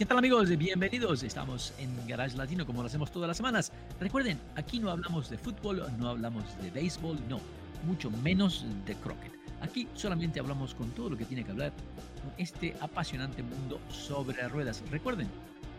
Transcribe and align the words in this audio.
¿Qué 0.00 0.06
tal 0.06 0.16
amigos? 0.16 0.48
Bienvenidos. 0.56 1.22
Estamos 1.24 1.74
en 1.78 1.94
Garage 2.08 2.34
Latino 2.34 2.64
como 2.64 2.80
lo 2.80 2.86
hacemos 2.86 3.10
todas 3.12 3.28
las 3.28 3.36
semanas. 3.36 3.70
Recuerden, 4.00 4.40
aquí 4.56 4.80
no 4.80 4.90
hablamos 4.90 5.28
de 5.28 5.36
fútbol, 5.36 5.84
no 5.98 6.08
hablamos 6.08 6.42
de 6.62 6.70
béisbol, 6.70 7.18
no, 7.28 7.38
mucho 7.84 8.10
menos 8.10 8.64
de 8.86 8.94
croquet. 8.94 9.30
Aquí 9.60 9.86
solamente 9.92 10.40
hablamos 10.40 10.74
con 10.74 10.90
todo 10.92 11.10
lo 11.10 11.18
que 11.18 11.26
tiene 11.26 11.44
que 11.44 11.50
hablar 11.50 11.74
con 12.22 12.32
este 12.38 12.74
apasionante 12.80 13.42
mundo 13.42 13.78
sobre 13.90 14.48
ruedas. 14.48 14.82
Recuerden, 14.90 15.28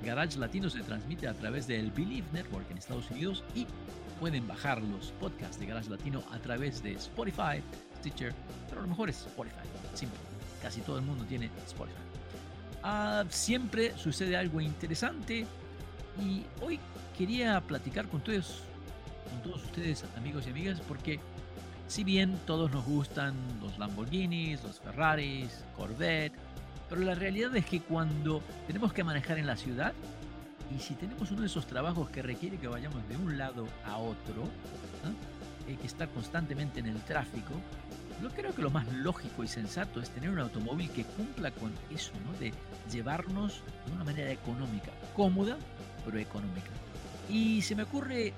Garage 0.06 0.38
Latino 0.38 0.70
se 0.70 0.82
transmite 0.82 1.28
a 1.28 1.34
través 1.34 1.66
del 1.66 1.90
Believe 1.90 2.28
Network 2.32 2.70
en 2.70 2.78
Estados 2.78 3.10
Unidos 3.10 3.44
y 3.56 3.66
pueden 4.20 4.48
bajar 4.48 4.84
los 4.84 5.14
podcasts 5.14 5.60
de 5.60 5.66
Garage 5.66 5.90
Latino 5.90 6.22
a 6.32 6.38
través 6.38 6.84
de 6.84 6.92
Spotify, 6.92 7.64
Stitcher, 7.98 8.36
pero 8.70 8.82
a 8.82 8.84
lo 8.84 8.90
mejor 8.90 9.10
es 9.10 9.26
Spotify. 9.26 9.66
Simple. 9.96 10.20
Casi 10.62 10.82
todo 10.82 11.00
el 11.00 11.06
mundo 11.06 11.26
tiene 11.26 11.50
Spotify. 11.66 12.11
Ah, 12.84 13.24
siempre 13.30 13.98
sucede 13.98 14.36
algo 14.36 14.62
interesante. 14.62 15.46
Y 16.20 16.44
hoy 16.62 16.80
quería 17.18 17.62
platicar 17.62 18.08
con 18.08 18.22
todos, 18.22 18.64
con 19.30 19.42
todos 19.44 19.64
ustedes, 19.66 20.04
amigos 20.18 20.46
y 20.48 20.50
amigas, 20.50 20.82
porque 20.88 21.20
si 21.88 22.04
bien 22.04 22.38
todos 22.46 22.72
nos 22.72 22.86
gustan 22.86 23.36
los 23.62 23.78
Lamborghinis, 23.78 24.64
los 24.64 24.80
Ferraris, 24.80 25.64
Corvette, 25.76 26.34
pero 26.90 27.02
la 27.02 27.16
realidad 27.16 27.56
es 27.56 27.66
que 27.66 27.82
cuando 27.82 28.42
tenemos 28.68 28.94
que 28.94 29.04
manejar 29.04 29.38
en 29.38 29.48
la 29.48 29.56
ciudad 29.56 29.94
y 30.76 30.80
si 30.80 30.94
tenemos 30.96 31.32
uno 31.32 31.42
de 31.42 31.48
esos 31.48 31.68
trabajos 31.68 32.10
que 32.10 32.22
requiere 32.22 32.58
que 32.58 32.68
vayamos 32.68 33.08
de 33.08 33.18
un 33.18 33.38
lado 33.38 33.68
a 33.86 33.98
otro, 33.98 34.44
hay 35.68 35.76
que 35.76 35.88
estar 35.88 36.10
constantemente 36.10 36.80
en 36.80 36.88
el 36.88 37.02
tráfico, 37.02 37.54
yo 38.22 38.30
creo 38.30 38.54
que 38.54 38.62
lo 38.62 38.70
más 38.70 38.88
lógico 38.94 39.44
y 39.44 39.48
sensato 39.48 40.00
es 40.00 40.10
tener 40.12 40.30
un 40.30 40.40
automóvil 40.40 40.90
que 40.92 41.04
cumpla 41.04 41.52
con 41.52 41.74
eso, 41.90 42.12
¿no? 42.26 42.40
De 42.40 42.54
llevarnos 42.92 43.64
de 43.86 43.94
una 43.94 44.04
manera 44.04 44.32
económica, 44.32 44.92
cómoda, 45.16 45.58
pero 46.06 46.18
económica. 46.20 46.70
Y 47.30 47.62
se 47.62 47.76
me 47.76 47.84
ocurre 47.84 48.34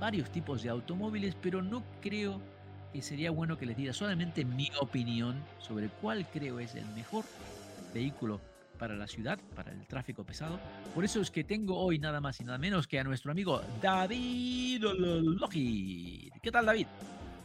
varios 0.00 0.30
tipos 0.30 0.62
de 0.62 0.70
automóviles, 0.70 1.36
pero 1.40 1.62
no 1.62 1.82
creo 2.00 2.40
que 2.92 3.02
sería 3.02 3.30
bueno 3.30 3.58
que 3.58 3.66
les 3.66 3.76
diga 3.76 3.92
solamente 3.92 4.44
mi 4.44 4.70
opinión 4.80 5.36
sobre 5.58 5.88
cuál 5.88 6.26
creo 6.26 6.60
es 6.60 6.74
el 6.74 6.86
mejor 6.94 7.24
vehículo 7.92 8.40
para 8.78 8.96
la 8.96 9.06
ciudad, 9.06 9.38
para 9.54 9.72
el 9.72 9.86
tráfico 9.86 10.24
pesado. 10.24 10.58
Por 10.94 11.04
eso 11.04 11.20
es 11.20 11.30
que 11.30 11.44
tengo 11.44 11.76
hoy 11.76 11.98
nada 11.98 12.20
más 12.20 12.40
y 12.40 12.44
nada 12.44 12.58
menos 12.58 12.86
que 12.86 12.98
a 12.98 13.04
nuestro 13.04 13.32
amigo 13.32 13.60
David 13.82 14.82
Logi. 14.82 16.30
¿Qué 16.42 16.50
tal, 16.50 16.66
David? 16.66 16.86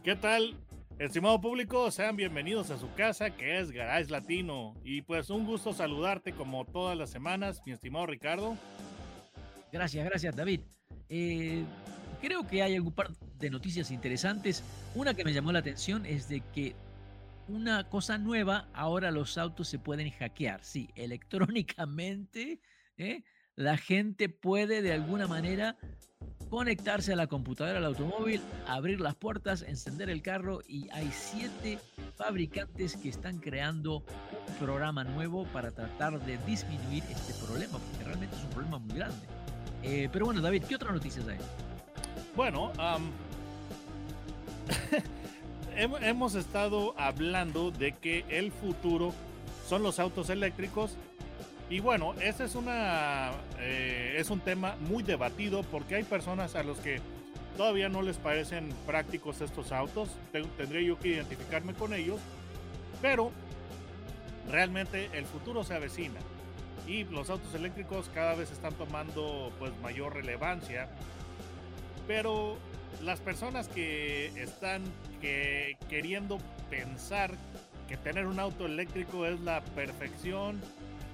¿Qué 0.04 0.16
tal? 0.16 0.56
Estimado 1.00 1.40
público, 1.40 1.90
sean 1.92 2.18
bienvenidos 2.18 2.72
a 2.72 2.78
su 2.78 2.94
casa 2.94 3.30
que 3.30 3.58
es 3.58 3.72
Garage 3.72 4.12
Latino. 4.12 4.76
Y 4.84 5.02
pues 5.02 5.30
un 5.30 5.46
gusto 5.46 5.72
saludarte 5.72 6.34
como 6.34 6.66
todas 6.66 6.98
las 6.98 7.10
semanas, 7.10 7.62
mi 7.66 7.72
estimado 7.72 8.06
Ricardo. 8.06 8.58
Gracias, 9.72 10.04
gracias 10.04 10.36
David. 10.36 10.60
Eh, 11.08 11.64
creo 12.22 12.46
que 12.46 12.64
hay 12.64 12.76
algún 12.76 12.92
par 12.92 13.12
de 13.38 13.50
noticias 13.50 13.92
interesantes. 13.92 14.62
Una 14.94 15.14
que 15.14 15.24
me 15.24 15.32
llamó 15.32 15.54
la 15.54 15.60
atención 15.60 16.06
es 16.06 16.28
de 16.28 16.42
que 16.54 16.76
una 17.48 17.88
cosa 17.88 18.18
nueva, 18.18 18.68
ahora 18.74 19.10
los 19.10 19.38
autos 19.38 19.70
se 19.70 19.80
pueden 19.80 20.12
hackear, 20.12 20.66
sí, 20.66 20.90
electrónicamente. 20.96 22.60
¿eh? 22.98 23.24
La 23.56 23.78
gente 23.78 24.28
puede 24.28 24.82
de 24.82 24.92
alguna 24.92 25.28
manera 25.28 25.78
conectarse 26.50 27.14
a 27.14 27.16
la 27.16 27.28
computadora 27.28 27.76
del 27.76 27.86
automóvil, 27.86 28.42
abrir 28.68 29.00
las 29.00 29.16
puertas, 29.16 29.62
encender 29.62 30.10
el 30.10 30.22
carro 30.22 30.62
y 30.68 30.90
hay 30.92 31.10
siete 31.12 31.80
fabricantes 32.16 32.98
que 32.98 33.10
están 33.10 33.38
creando 33.38 33.98
un 33.98 34.56
programa 34.60 35.04
nuevo 35.04 35.46
para 35.54 35.72
tratar 35.72 36.20
de 36.26 36.38
disminuir 36.40 37.04
este 37.10 37.34
problema, 37.46 37.78
porque 37.78 38.04
realmente 38.04 38.36
es 38.36 38.44
un 38.44 38.50
problema 38.50 38.80
muy 38.80 38.96
grande. 38.96 39.28
Eh, 39.84 40.10
pero 40.12 40.26
bueno, 40.26 40.42
David, 40.42 40.64
¿qué 40.64 40.76
otras 40.76 40.94
noticias 40.94 41.28
hay? 41.28 41.38
Bueno, 42.36 42.72
hemos 45.76 46.36
estado 46.36 46.94
hablando 46.98 47.72
de 47.72 47.94
que 47.94 48.26
el 48.30 48.52
futuro 48.52 49.14
son 49.68 49.84
los 49.84 50.00
autos 50.00 50.30
eléctricos 50.30 50.98
y 51.70 51.80
bueno, 51.82 52.16
ese 52.20 52.46
es, 52.46 52.56
una, 52.56 53.32
eh, 53.60 54.16
es 54.18 54.32
un 54.32 54.40
tema 54.40 54.76
muy 54.82 55.04
debatido 55.04 55.62
porque 55.64 55.96
hay 55.96 56.04
personas 56.04 56.56
a 56.56 56.64
los 56.64 56.80
que 56.80 57.00
todavía 57.58 57.90
no 57.90 58.02
les 58.02 58.18
parecen 58.18 58.70
prácticos 58.88 59.42
estos 59.42 59.72
autos. 59.72 60.10
Tendría 60.58 60.82
yo 60.82 60.98
que 60.98 61.10
identificarme 61.10 61.74
con 61.76 61.94
ellos. 61.94 62.20
Pero 63.02 63.32
realmente 64.50 65.10
el 65.14 65.26
futuro 65.26 65.64
se 65.64 65.76
avecina 65.76 66.20
y 66.88 67.04
los 67.04 67.30
autos 67.30 67.54
eléctricos 67.54 68.10
cada 68.16 68.34
vez 68.34 68.52
están 68.52 68.74
tomando 68.74 69.52
pues 69.60 69.72
mayor 69.82 70.16
relevancia. 70.16 70.90
Pero 72.08 72.58
las 73.04 73.20
personas 73.20 73.68
que 73.68 74.28
están 74.42 74.82
que, 75.22 75.78
queriendo 75.88 76.40
pensar 76.70 77.36
que 77.88 77.96
tener 77.96 78.26
un 78.26 78.40
auto 78.40 78.66
eléctrico 78.66 79.26
es 79.26 79.40
la 79.42 79.62
perfección 79.62 80.60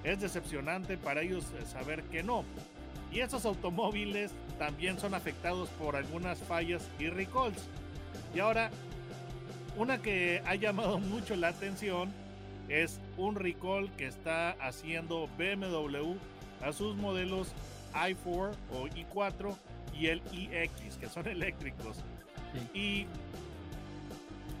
es 0.06 0.20
decepcionante 0.20 0.96
para 0.96 1.22
ellos 1.22 1.44
eh, 1.58 1.66
saber 1.66 2.02
que 2.04 2.22
no. 2.22 2.44
Y 3.12 3.20
esos 3.20 3.44
automóviles 3.44 4.30
también 4.58 4.98
son 4.98 5.14
afectados 5.14 5.68
por 5.70 5.96
algunas 5.96 6.38
fallas 6.38 6.88
y 6.98 7.08
recalls. 7.08 7.68
Y 8.34 8.38
ahora, 8.38 8.70
una 9.76 10.00
que 10.00 10.42
ha 10.46 10.54
llamado 10.54 10.98
mucho 11.00 11.34
la 11.34 11.48
atención 11.48 12.10
es 12.68 13.00
un 13.16 13.34
recall 13.34 13.90
que 13.96 14.06
está 14.06 14.52
haciendo 14.60 15.28
BMW 15.38 16.14
a 16.62 16.72
sus 16.72 16.96
modelos 16.96 17.52
i4 17.92 18.54
o 18.72 18.86
i4 18.86 19.54
y 19.98 20.06
el 20.06 20.22
iX, 20.32 20.96
que 20.98 21.08
son 21.08 21.26
eléctricos. 21.26 21.98
Y 22.74 23.06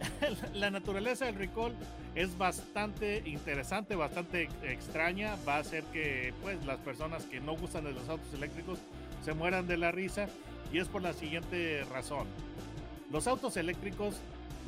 la 0.54 0.70
naturaleza 0.70 1.26
del 1.26 1.36
recall 1.36 1.74
es 2.14 2.36
bastante 2.36 3.22
interesante, 3.24 3.94
bastante 3.94 4.48
extraña. 4.62 5.36
Va 5.46 5.56
a 5.56 5.58
hacer 5.60 5.84
que 5.84 6.32
pues 6.42 6.64
las 6.64 6.78
personas 6.78 7.24
que 7.24 7.40
no 7.40 7.56
gustan 7.56 7.84
de 7.84 7.92
los 7.92 8.08
autos 8.08 8.32
eléctricos 8.34 8.78
se 9.24 9.34
mueran 9.34 9.66
de 9.66 9.76
la 9.76 9.92
risa 9.92 10.28
y 10.72 10.78
es 10.78 10.88
por 10.88 11.02
la 11.02 11.12
siguiente 11.12 11.84
razón. 11.92 12.26
Los 13.10 13.26
autos 13.26 13.56
eléctricos 13.56 14.16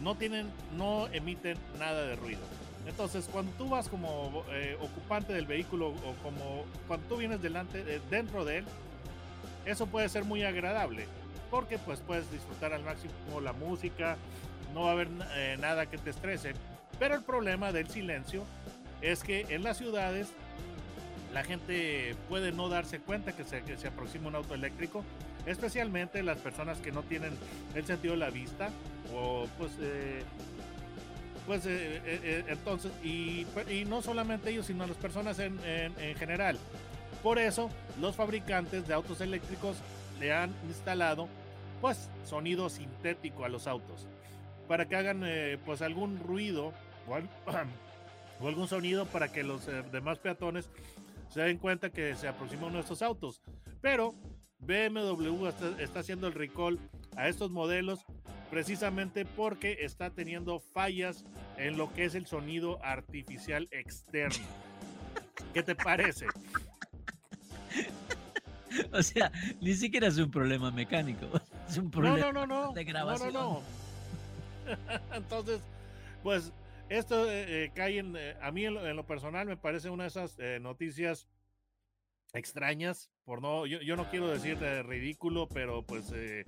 no 0.02 0.14
tienen, 0.14 0.48
no 0.76 1.08
emiten 1.08 1.58
nada 1.78 2.06
de 2.06 2.16
ruido. 2.16 2.40
Entonces, 2.86 3.28
cuando 3.30 3.52
tú 3.52 3.68
vas 3.68 3.88
como 3.88 4.44
eh, 4.50 4.76
ocupante 4.80 5.32
del 5.32 5.46
vehículo 5.46 5.88
o 5.88 6.14
como 6.22 6.64
cuando 6.86 7.06
tú 7.06 7.16
vienes 7.16 7.42
delante, 7.42 7.84
eh, 7.86 8.00
dentro 8.08 8.44
de 8.44 8.58
él, 8.58 8.64
eso 9.66 9.86
puede 9.86 10.08
ser 10.08 10.24
muy 10.24 10.44
agradable 10.44 11.06
porque 11.50 11.78
pues 11.78 12.00
puedes 12.00 12.30
disfrutar 12.30 12.72
al 12.72 12.82
máximo 12.84 13.12
la 13.42 13.52
música, 13.52 14.16
no 14.78 14.84
va 14.84 14.90
a 14.90 14.92
haber 14.92 15.08
eh, 15.34 15.56
nada 15.58 15.86
que 15.86 15.98
te 15.98 16.10
estrese. 16.10 16.54
Pero 17.00 17.16
el 17.16 17.22
problema 17.22 17.72
del 17.72 17.88
silencio 17.88 18.44
es 19.02 19.24
que 19.24 19.46
en 19.48 19.64
las 19.64 19.76
ciudades 19.76 20.28
la 21.34 21.42
gente 21.42 22.14
puede 22.28 22.52
no 22.52 22.68
darse 22.68 23.00
cuenta 23.00 23.32
que 23.32 23.42
se, 23.42 23.76
se 23.76 23.88
aproxima 23.88 24.28
un 24.28 24.36
auto 24.36 24.54
eléctrico, 24.54 25.04
especialmente 25.46 26.22
las 26.22 26.38
personas 26.38 26.78
que 26.78 26.92
no 26.92 27.02
tienen 27.02 27.36
el 27.74 27.86
sentido 27.86 28.14
de 28.14 28.20
la 28.20 28.30
vista 28.30 28.70
o 29.14 29.46
pues 29.58 29.72
eh, 29.80 30.22
pues 31.46 31.64
eh, 31.66 32.44
entonces 32.46 32.92
y, 33.02 33.46
y, 33.70 33.84
no 33.84 34.02
solamente 34.02 34.50
ellos 34.50 34.66
sino 34.66 34.86
las 34.86 34.96
personas 34.98 35.38
en, 35.38 35.58
en 35.64 36.14
general 36.16 36.58
por 37.22 37.38
eso 37.38 37.70
los 38.00 38.16
fabricantes 38.16 38.86
de 38.86 38.92
autos 38.92 39.22
eléctricos 39.22 39.78
le 40.20 40.34
han 40.34 40.52
instalado 40.68 41.26
pues 41.80 42.10
sonido 42.24 42.68
sintético 42.68 43.46
a 43.46 43.48
los 43.48 43.66
autos 43.66 44.06
para 44.68 44.86
que 44.86 44.96
hagan 44.96 45.22
eh, 45.24 45.58
pues 45.64 45.82
algún 45.82 46.18
ruido 46.20 46.72
o, 48.40 48.46
algún 48.46 48.68
sonido 48.68 49.06
para 49.06 49.32
que 49.32 49.42
los 49.42 49.66
eh, 49.66 49.82
demás 49.90 50.18
peatones 50.18 50.68
se 51.28 51.40
den 51.40 51.58
cuenta 51.58 51.90
que 51.90 52.14
se 52.14 52.28
aproxima 52.28 52.66
uno 52.66 52.76
de 52.76 52.82
estos 52.82 53.02
autos. 53.02 53.42
Pero 53.80 54.14
BMW 54.60 55.46
está, 55.78 56.00
haciendo 56.00 56.26
el 56.26 56.34
recall 56.34 56.78
a 57.16 57.28
estos 57.28 57.50
modelos 57.50 58.04
precisamente 58.50 59.24
porque 59.24 59.78
está 59.80 60.10
teniendo 60.10 60.58
fallas 60.58 61.24
en 61.56 61.76
lo 61.76 61.92
que 61.92 62.04
es 62.04 62.14
el 62.14 62.26
sonido 62.26 62.82
artificial 62.84 63.68
externo. 63.70 64.44
¿Qué 65.52 65.62
te 65.62 65.74
parece? 65.74 66.26
O 68.92 69.02
sea, 69.02 69.32
ni 69.60 69.74
siquiera 69.74 70.08
es 70.08 70.18
un 70.18 70.30
problema 70.30 70.70
mecánico, 70.70 71.26
es 71.68 71.78
un 71.78 71.90
problema 71.90 72.18
no, 72.18 72.32
no, 72.32 72.46
no, 72.46 72.66
no. 72.66 72.72
de 72.72 72.84
grabación. 72.84 73.32
No, 73.32 73.42
no, 73.42 73.52
no. 73.54 73.77
Entonces, 75.12 75.60
pues 76.22 76.52
esto 76.88 77.30
eh, 77.30 77.64
eh, 77.64 77.70
cae 77.74 77.98
en, 77.98 78.16
eh, 78.16 78.36
a 78.40 78.50
mí 78.50 78.64
en 78.64 78.74
lo, 78.74 78.86
en 78.86 78.96
lo, 78.96 79.06
personal 79.06 79.46
me 79.46 79.56
parece 79.56 79.90
una 79.90 80.04
de 80.04 80.08
esas 80.08 80.38
eh, 80.38 80.58
noticias 80.60 81.28
extrañas, 82.32 83.10
por 83.24 83.42
no, 83.42 83.66
yo, 83.66 83.80
yo 83.80 83.96
no 83.96 84.08
quiero 84.10 84.28
decir 84.28 84.58
ridículo, 84.86 85.48
pero 85.48 85.82
pues 85.82 86.12
eh, 86.14 86.44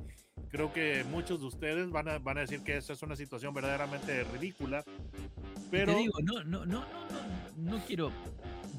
creo 0.51 0.73
que 0.73 1.05
muchos 1.05 1.41
de 1.41 1.47
ustedes 1.47 1.91
van 1.91 2.09
a, 2.09 2.19
van 2.19 2.39
a 2.39 2.41
decir 2.43 2.63
que 2.63 2.77
esa 2.77 2.93
es 2.93 3.03
una 3.03 3.17
situación 3.17 3.55
verdaderamente 3.55 4.25
ridícula. 4.25 4.85
Pero 5.71 5.93
Te 5.93 5.99
digo, 5.99 6.19
no, 6.23 6.43
no, 6.45 6.67
no, 6.67 6.81
no, 6.81 6.85
no, 7.57 7.71
no 7.71 7.85
quiero, 7.87 8.11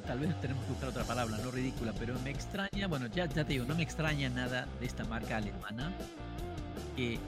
tal 0.05 0.19
vez 0.19 0.39
tenemos 0.41 0.63
que 0.65 0.71
buscar 0.71 0.89
otra 0.89 1.03
palabra, 1.03 1.37
no 1.37 1.51
ridícula, 1.51 1.93
pero 1.97 2.19
me 2.19 2.31
extraña, 2.31 2.87
bueno, 2.87 3.07
ya, 3.07 3.25
ya 3.27 3.45
te 3.45 3.53
digo, 3.53 3.65
no 3.65 3.75
me 3.75 3.83
extraña 3.83 4.29
nada 4.29 4.67
de 4.79 4.85
esta 4.85 5.05
marca 5.05 5.37
alemana, 5.37 5.93
que 6.95 7.19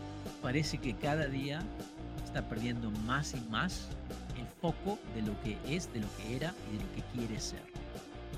parece 0.42 0.78
que 0.78 0.96
cada 0.96 1.28
día 1.28 1.64
está 2.24 2.48
perdiendo 2.48 2.92
más 3.06 3.34
y 3.34 3.42
más 3.50 3.88
el 4.38 4.48
foco 4.62 4.98
de 5.16 5.22
lo 5.22 5.40
que 5.42 5.58
es, 5.68 5.92
de 5.94 6.00
lo 6.00 6.08
que 6.18 6.36
era 6.36 6.54
y 6.72 6.78
de 6.78 6.84
lo 6.84 6.92
que 6.94 7.02
quiere 7.14 7.40
ser. 7.40 7.62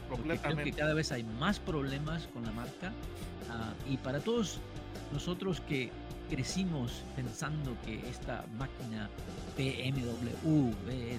Porque 0.10 0.38
creo 0.38 0.58
que 0.58 0.72
cada 0.72 0.94
vez 0.94 1.12
hay 1.12 1.24
más 1.24 1.60
problemas 1.60 2.28
con 2.28 2.44
la 2.44 2.52
marca 2.52 2.92
ah, 3.50 3.74
y 3.90 3.98
para 3.98 4.20
todos 4.20 4.60
nosotros 5.12 5.62
que 5.62 5.92
crecimos 6.30 7.04
pensando 7.16 7.76
que 7.86 8.08
esta 8.10 8.46
máquina 8.58 9.10
BMW, 9.58 10.72
eh, 10.90 11.18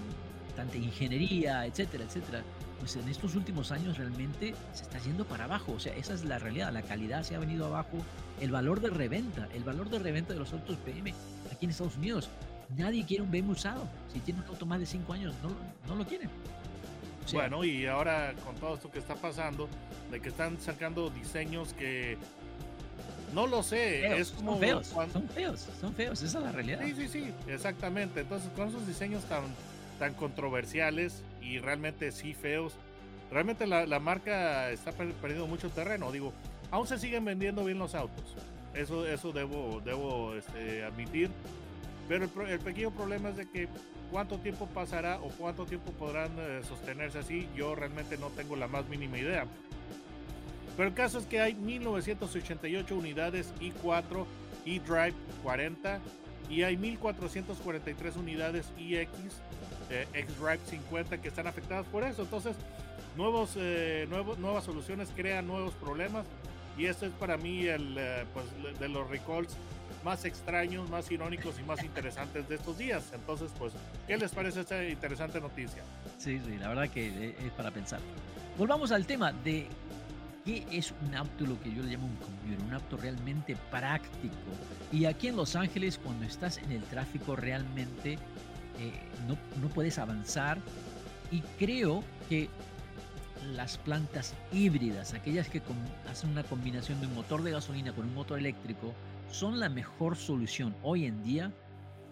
tanta 0.54 0.76
ingeniería, 0.76 1.66
etcétera, 1.66 2.04
etcétera, 2.04 2.42
pues 2.78 2.96
en 2.96 3.08
estos 3.08 3.34
últimos 3.34 3.72
años 3.72 3.98
realmente 3.98 4.54
se 4.72 4.82
está 4.82 4.98
yendo 4.98 5.24
para 5.24 5.44
abajo. 5.44 5.72
O 5.72 5.80
sea, 5.80 5.94
esa 5.96 6.14
es 6.14 6.24
la 6.24 6.38
realidad. 6.38 6.72
La 6.72 6.82
calidad 6.82 7.22
se 7.22 7.34
ha 7.34 7.38
venido 7.38 7.66
abajo. 7.66 7.98
El 8.40 8.50
valor 8.50 8.80
de 8.80 8.90
reventa, 8.90 9.48
el 9.54 9.64
valor 9.64 9.88
de 9.90 9.98
reventa 9.98 10.32
de 10.32 10.38
los 10.38 10.52
autos 10.52 10.76
BM 10.84 11.14
aquí 11.50 11.64
en 11.64 11.70
Estados 11.70 11.96
Unidos. 11.96 12.28
Nadie 12.76 13.04
quiere 13.04 13.22
un 13.22 13.30
BMW 13.30 13.52
usado. 13.52 13.86
Si 14.12 14.20
tiene 14.20 14.40
un 14.40 14.46
auto 14.46 14.66
más 14.66 14.80
de 14.80 14.86
5 14.86 15.12
años, 15.12 15.34
no, 15.42 15.50
lo- 15.50 15.56
no 15.88 15.94
lo 15.96 16.06
quieren. 16.08 16.28
O 17.24 17.28
sea, 17.28 17.40
Bueno, 17.40 17.64
y 17.64 17.86
ahora 17.86 18.34
con 18.44 18.54
todo 18.56 18.74
esto 18.74 18.90
que 18.90 18.98
está 18.98 19.14
pasando, 19.14 19.68
de 20.10 20.20
que 20.20 20.28
están 20.28 20.60
sacando 20.60 21.10
diseños 21.10 21.72
que 21.72 22.16
no 23.34 23.46
lo 23.46 23.62
sé, 23.62 24.02
feos, 24.02 24.20
es 24.20 24.30
como 24.30 24.52
son 24.52 24.60
feos, 24.60 24.88
cuando- 24.94 25.12
son 25.14 25.28
feos, 25.28 25.66
son 25.80 25.94
feos, 25.94 26.22
esa 26.22 26.38
es 26.38 26.44
la 26.44 26.52
realidad. 26.52 26.80
Sí, 26.84 26.94
sí, 26.94 27.08
sí, 27.08 27.32
exactamente. 27.48 28.20
Entonces, 28.20 28.48
con 28.54 28.68
esos 28.68 28.86
diseños 28.86 29.24
tan, 29.24 29.42
tan 29.98 30.14
controversiales 30.14 31.22
y 31.42 31.58
realmente 31.58 32.12
sí 32.12 32.34
feos, 32.34 32.74
realmente 33.30 33.66
la, 33.66 33.86
la 33.86 33.98
marca 33.98 34.70
está 34.70 34.92
per- 34.92 35.12
perdiendo 35.14 35.46
mucho 35.48 35.68
terreno. 35.70 36.12
Digo, 36.12 36.32
aún 36.70 36.86
se 36.86 36.98
siguen 36.98 37.24
vendiendo 37.24 37.64
bien 37.64 37.78
los 37.78 37.94
autos. 37.96 38.24
Eso, 38.74 39.06
eso 39.06 39.32
debo, 39.32 39.80
debo 39.84 40.34
este, 40.34 40.84
admitir. 40.84 41.30
Pero 42.08 42.28
el, 42.46 42.60
pequeño 42.60 42.90
problema 42.90 43.30
es 43.30 43.36
de 43.36 43.46
que 43.48 43.68
cuánto 44.10 44.38
tiempo 44.38 44.66
pasará 44.66 45.18
o 45.20 45.28
cuánto 45.30 45.66
tiempo 45.66 45.92
podrán 45.92 46.30
eh, 46.38 46.60
sostenerse 46.62 47.18
así, 47.18 47.48
yo 47.56 47.74
realmente 47.74 48.16
no 48.16 48.28
tengo 48.30 48.56
la 48.56 48.68
más 48.68 48.88
mínima 48.88 49.18
idea. 49.18 49.46
Pero 50.76 50.88
el 50.88 50.94
caso 50.94 51.18
es 51.18 51.26
que 51.26 51.40
hay 51.40 51.54
1988 51.54 52.96
unidades 52.96 53.52
i4 53.60 54.26
eDrive 54.66 55.14
40 55.42 56.00
y 56.50 56.62
hay 56.62 56.76
1443 56.76 58.16
unidades 58.16 58.72
iX 58.78 59.08
eh, 59.90 60.06
xDrive 60.12 60.60
50 60.66 61.20
que 61.20 61.28
están 61.28 61.46
afectadas 61.46 61.86
por 61.86 62.04
eso. 62.04 62.22
Entonces, 62.22 62.56
nuevos, 63.16 63.54
eh, 63.56 64.06
nuevas 64.10 64.64
soluciones 64.64 65.10
crean 65.14 65.46
nuevos 65.46 65.74
problemas 65.74 66.26
y 66.76 66.86
esto 66.86 67.06
es 67.06 67.12
para 67.12 67.36
mí 67.36 67.66
el 67.66 67.96
eh, 67.98 68.24
pues, 68.34 68.78
de 68.78 68.88
los 68.88 69.08
recalls 69.08 69.56
más 70.06 70.24
extraños, 70.24 70.88
más 70.88 71.10
irónicos 71.10 71.56
y 71.58 71.64
más 71.64 71.82
interesantes 71.82 72.48
de 72.48 72.54
estos 72.54 72.78
días. 72.78 73.10
Entonces, 73.12 73.50
pues, 73.58 73.72
¿qué 74.06 74.16
les 74.16 74.30
parece 74.30 74.60
esta 74.60 74.84
interesante 74.84 75.40
noticia? 75.40 75.82
Sí, 76.16 76.40
sí, 76.46 76.56
la 76.58 76.68
verdad 76.68 76.88
que 76.88 77.08
e- 77.08 77.36
es 77.44 77.52
para 77.56 77.72
pensar. 77.72 77.98
Volvamos 78.56 78.92
al 78.92 79.04
tema 79.04 79.32
de 79.32 79.66
qué 80.44 80.64
es 80.70 80.94
un 81.04 81.12
auto, 81.16 81.44
lo 81.44 81.60
que 81.60 81.74
yo 81.74 81.82
le 81.82 81.90
llamo 81.90 82.06
un 82.06 82.14
commuter, 82.16 82.64
un 82.68 82.72
auto 82.74 82.96
realmente 82.96 83.56
práctico. 83.68 84.36
Y 84.92 85.06
aquí 85.06 85.26
en 85.26 85.34
Los 85.34 85.56
Ángeles, 85.56 85.98
cuando 85.98 86.24
estás 86.24 86.58
en 86.58 86.70
el 86.70 86.84
tráfico, 86.84 87.34
realmente 87.34 88.12
eh, 88.12 88.92
no, 89.26 89.36
no 89.60 89.68
puedes 89.70 89.98
avanzar. 89.98 90.58
Y 91.32 91.40
creo 91.58 92.04
que 92.28 92.48
las 93.54 93.78
plantas 93.78 94.34
híbridas, 94.52 95.14
aquellas 95.14 95.48
que 95.48 95.60
hacen 96.08 96.30
una 96.30 96.42
combinación 96.44 97.00
de 97.00 97.06
un 97.06 97.14
motor 97.14 97.42
de 97.42 97.50
gasolina 97.52 97.92
con 97.94 98.06
un 98.06 98.14
motor 98.14 98.38
eléctrico, 98.38 98.94
son 99.30 99.58
la 99.60 99.68
mejor 99.68 100.16
solución 100.16 100.74
hoy 100.82 101.06
en 101.06 101.22
día 101.22 101.52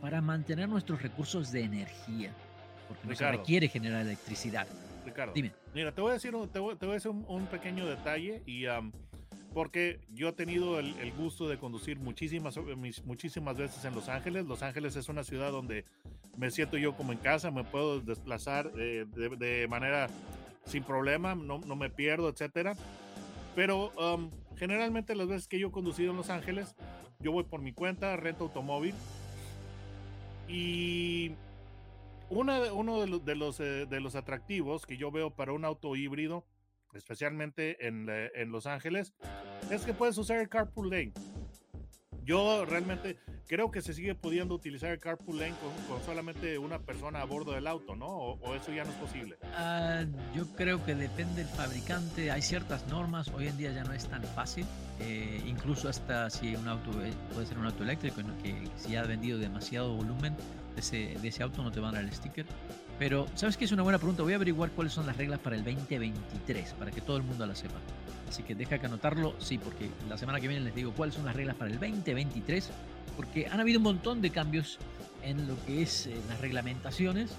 para 0.00 0.20
mantener 0.20 0.68
nuestros 0.68 1.02
recursos 1.02 1.50
de 1.52 1.62
energía. 1.62 2.32
Porque 2.88 3.06
no 3.06 3.14
se 3.14 3.24
Ricardo. 3.24 3.38
requiere 3.38 3.68
generar 3.68 4.02
electricidad. 4.02 4.66
Ricardo. 5.06 5.32
Dime. 5.34 5.52
Mira, 5.74 5.92
te 5.92 6.00
voy 6.00 6.10
a 6.10 6.14
decir, 6.14 6.34
un- 6.34 6.48
te 6.48 6.58
voy, 6.58 6.76
te 6.76 6.86
voy 6.86 6.92
a 6.92 6.94
decir 6.96 7.10
un, 7.10 7.24
un 7.28 7.46
pequeño 7.46 7.86
detalle 7.86 8.42
y 8.46 8.66
am, 8.66 8.92
porque 9.54 10.00
yo 10.12 10.28
he 10.28 10.32
tenido 10.32 10.78
el, 10.80 10.94
el 10.98 11.12
gusto 11.12 11.48
de 11.48 11.56
conducir 11.58 11.98
muchísimas, 11.98 12.58
muchísimas 13.04 13.56
veces 13.56 13.84
en 13.84 13.94
Los 13.94 14.08
Ángeles. 14.08 14.44
Los 14.46 14.62
Ángeles 14.62 14.96
es 14.96 15.08
una 15.08 15.24
ciudad 15.24 15.50
donde 15.52 15.84
me 16.36 16.50
siento 16.50 16.76
yo 16.76 16.96
como 16.96 17.12
en 17.12 17.18
casa, 17.18 17.50
me 17.50 17.64
puedo 17.64 18.00
desplazar 18.00 18.70
eh, 18.78 19.06
de, 19.14 19.28
de 19.36 19.68
manera 19.68 20.08
sin 20.66 20.82
problema, 20.84 21.34
no, 21.34 21.58
no 21.58 21.76
me 21.76 21.90
pierdo, 21.90 22.28
etcétera. 22.28 22.74
Pero 23.54 23.92
am, 24.00 24.30
generalmente 24.56 25.14
las 25.14 25.28
veces 25.28 25.46
que 25.48 25.58
yo 25.58 25.68
he 25.68 25.72
conducido 25.72 26.10
en 26.10 26.16
Los 26.16 26.30
Ángeles, 26.30 26.74
yo 27.20 27.32
voy 27.32 27.44
por 27.44 27.60
mi 27.60 27.72
cuenta, 27.72 28.16
rento 28.16 28.44
automóvil 28.44 28.94
y 30.48 31.32
una 32.30 32.60
de- 32.60 32.70
uno 32.70 33.00
de 33.00 33.06
los, 33.06 33.24
de, 33.24 33.34
los, 33.34 33.60
eh, 33.60 33.86
de 33.86 34.00
los 34.00 34.14
atractivos 34.14 34.86
que 34.86 34.96
yo 34.96 35.10
veo 35.10 35.30
para 35.30 35.52
un 35.52 35.64
auto 35.64 35.94
híbrido, 35.96 36.44
especialmente 36.94 37.86
en, 37.86 38.08
en 38.08 38.50
Los 38.52 38.66
Ángeles, 38.66 39.14
es 39.70 39.82
que 39.84 39.94
puedes 39.94 40.16
usar 40.18 40.38
el 40.38 40.48
carpool 40.48 40.90
lane. 40.90 41.12
Yo 42.24 42.64
realmente 42.64 43.16
creo 43.46 43.70
que 43.70 43.82
se 43.82 43.92
sigue 43.92 44.14
pudiendo 44.14 44.54
utilizar 44.54 44.90
el 44.90 44.98
carpool 44.98 45.38
lane 45.38 45.54
con, 45.88 46.02
solamente 46.04 46.58
una 46.58 46.78
persona 46.78 47.20
a 47.20 47.24
bordo 47.24 47.52
del 47.52 47.66
auto, 47.66 47.94
¿no? 47.94 48.06
O, 48.06 48.54
eso 48.54 48.72
ya 48.72 48.84
no 48.84 48.90
es 48.90 48.96
posible. 48.96 49.36
Ah, 49.54 50.04
yo 50.34 50.46
creo 50.56 50.84
que 50.84 50.94
depende 50.94 51.44
del 51.44 51.52
fabricante. 51.52 52.30
Hay 52.30 52.42
ciertas 52.42 52.86
normas. 52.88 53.28
Hoy 53.28 53.48
en 53.48 53.56
día 53.56 53.72
ya 53.72 53.84
no 53.84 53.92
es 53.92 54.06
tan 54.08 54.22
fácil. 54.22 54.66
Eh, 55.00 55.42
incluso 55.46 55.88
hasta 55.88 56.30
si 56.30 56.56
un 56.56 56.68
auto 56.68 56.90
eh, 57.04 57.12
puede 57.32 57.46
ser 57.46 57.58
un 57.58 57.66
auto 57.66 57.82
eléctrico, 57.82 58.22
que 58.42 58.54
si 58.76 58.96
ha 58.96 59.02
vendido 59.02 59.38
demasiado 59.38 59.94
volumen 59.94 60.36
de 60.74 60.80
ese, 60.80 61.16
de 61.20 61.28
ese 61.28 61.42
auto 61.42 61.62
no 61.62 61.70
te 61.70 61.80
van 61.80 61.94
a 61.94 61.98
dar 61.98 62.04
el 62.04 62.12
sticker. 62.12 62.46
Pero, 62.98 63.26
¿sabes 63.34 63.56
qué? 63.56 63.64
Es 63.64 63.72
una 63.72 63.82
buena 63.82 63.98
pregunta. 63.98 64.22
Voy 64.22 64.32
a 64.32 64.36
averiguar 64.36 64.70
cuáles 64.70 64.92
son 64.92 65.06
las 65.06 65.16
reglas 65.16 65.40
para 65.40 65.56
el 65.56 65.64
2023, 65.64 66.74
para 66.74 66.90
que 66.90 67.00
todo 67.00 67.16
el 67.16 67.22
mundo 67.24 67.44
las 67.46 67.58
sepa. 67.58 67.78
Así 68.28 68.42
que 68.42 68.54
deja 68.54 68.78
que 68.78 68.86
anotarlo, 68.86 69.34
sí, 69.38 69.58
porque 69.58 69.90
la 70.08 70.16
semana 70.16 70.40
que 70.40 70.48
viene 70.48 70.64
les 70.64 70.74
digo 70.74 70.92
cuáles 70.92 71.14
son 71.14 71.24
las 71.24 71.36
reglas 71.36 71.56
para 71.56 71.70
el 71.70 71.78
2023, 71.78 72.70
porque 73.16 73.46
han 73.46 73.60
habido 73.60 73.78
un 73.78 73.84
montón 73.84 74.20
de 74.22 74.30
cambios 74.30 74.78
en 75.22 75.46
lo 75.48 75.62
que 75.64 75.82
es 75.82 76.06
eh, 76.06 76.16
las 76.28 76.40
reglamentaciones 76.40 77.30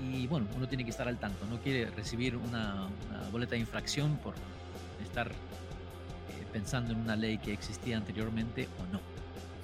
y 0.00 0.26
bueno, 0.26 0.46
uno 0.56 0.66
tiene 0.66 0.84
que 0.84 0.90
estar 0.90 1.06
al 1.08 1.18
tanto, 1.18 1.44
no 1.46 1.58
quiere 1.58 1.90
recibir 1.90 2.36
una, 2.36 2.88
boleta 3.30 3.52
de 3.52 3.60
infracción 3.60 4.16
por 4.16 4.34
estar 5.02 5.28
eh, 5.28 5.34
pensando 6.52 6.92
en 6.92 7.00
una 7.00 7.16
ley 7.16 7.38
que 7.38 7.52
existía 7.52 7.96
anteriormente 7.96 8.68
o 8.78 8.92
no. 8.92 9.00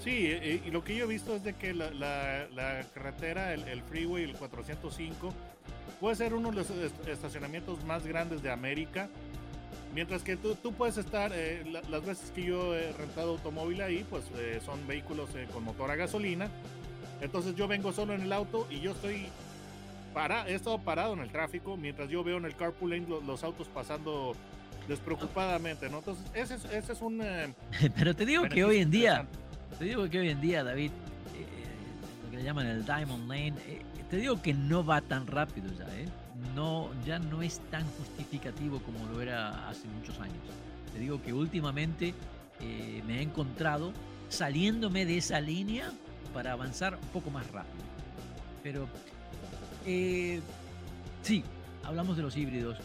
Sí, 0.02 0.26
eh, 0.26 0.62
y 0.64 0.70
lo 0.70 0.84
que 0.84 0.94
yo 0.96 1.04
he 1.04 1.08
visto 1.08 1.34
es 1.34 1.42
de 1.42 1.54
que 1.54 1.74
la, 1.74 1.90
la- 1.90 2.46
la 2.54 2.82
carretera, 2.94 3.52
el, 3.54 3.66
el 3.66 3.82
freeway, 3.82 4.24
el 4.24 4.34
405, 4.34 5.32
puede 6.00 6.14
ser 6.16 6.34
uno 6.34 6.50
de 6.50 6.56
los 6.56 6.70
est- 6.70 7.08
estacionamientos 7.08 7.82
más 7.84 8.06
grandes 8.06 8.42
de 8.42 8.50
América. 8.50 9.08
Mientras 9.94 10.22
que 10.22 10.36
tú, 10.36 10.54
tú 10.56 10.72
puedes 10.74 10.98
estar, 10.98 11.32
eh, 11.34 11.64
la- 11.70 11.80
las 11.82 12.04
veces 12.04 12.30
que 12.30 12.44
yo 12.44 12.74
he 12.76 12.92
rentado 12.92 13.30
automóvil 13.32 13.80
ahí, 13.82 14.04
pues 14.08 14.24
eh, 14.36 14.60
son 14.64 14.86
vehículos 14.86 15.30
eh, 15.34 15.48
con 15.52 15.64
motor 15.64 15.90
a 15.90 15.96
gasolina. 15.96 16.50
Entonces 17.20 17.56
yo 17.56 17.66
vengo 17.66 17.92
solo 17.92 18.12
en 18.14 18.20
el 18.22 18.32
auto 18.32 18.66
y 18.70 18.80
yo 18.80 18.92
estoy 18.92 19.26
para, 20.12 20.46
he 20.48 20.54
estado 20.54 20.78
parado 20.78 21.14
en 21.14 21.20
el 21.20 21.30
tráfico 21.30 21.76
mientras 21.76 22.08
yo 22.10 22.22
veo 22.22 22.36
en 22.36 22.44
el 22.44 22.54
carpool 22.54 22.90
lane 22.90 23.06
lo- 23.08 23.20
los, 23.22 23.42
autos 23.42 23.66
pasando 23.68 24.34
despreocupadamente, 24.86 25.88
¿no? 25.88 25.98
Entonces 25.98 26.24
ese 26.34 26.54
es, 26.56 26.64
ese 26.66 26.92
es 26.92 27.00
un... 27.00 27.20
eh, 27.22 27.54
Pero 27.96 28.14
te 28.14 28.24
digo 28.26 28.44
que 28.48 28.64
hoy 28.64 28.78
en 28.78 28.90
día. 28.90 29.26
Te 29.78 29.84
digo 29.84 30.08
que 30.08 30.18
hoy 30.18 30.30
en 30.30 30.40
día, 30.40 30.64
David, 30.64 30.90
eh, 31.34 31.46
lo 32.24 32.30
que 32.30 32.36
le 32.36 32.42
llaman 32.42 32.66
el 32.66 32.84
Diamond 32.84 33.28
Lane, 33.28 33.54
eh, 33.66 33.82
te 34.08 34.16
digo 34.18 34.40
que 34.40 34.54
no 34.54 34.84
va 34.84 35.00
tan 35.00 35.26
rápido 35.26 35.70
ya, 35.72 35.84
¿eh? 35.96 36.08
No, 36.54 36.90
ya 37.04 37.18
no 37.18 37.42
es 37.42 37.60
tan 37.70 37.84
justificativo 37.98 38.80
como 38.80 39.04
lo 39.06 39.20
era 39.20 39.68
hace 39.68 39.88
muchos 39.88 40.18
años. 40.20 40.36
Te 40.92 41.00
digo 41.00 41.20
que 41.20 41.32
últimamente 41.32 42.14
eh, 42.60 43.02
me 43.06 43.18
he 43.18 43.22
encontrado 43.22 43.92
saliéndome 44.28 45.04
de 45.06 45.18
esa 45.18 45.40
línea 45.40 45.90
para 46.32 46.52
avanzar 46.52 46.94
un 46.94 47.08
poco 47.08 47.30
más 47.30 47.46
rápido. 47.50 47.84
Pero 48.62 48.88
eh, 49.86 50.40
sí, 51.22 51.42
hablamos 51.84 52.16
de 52.16 52.22
los 52.22 52.36
híbridos. 52.36 52.78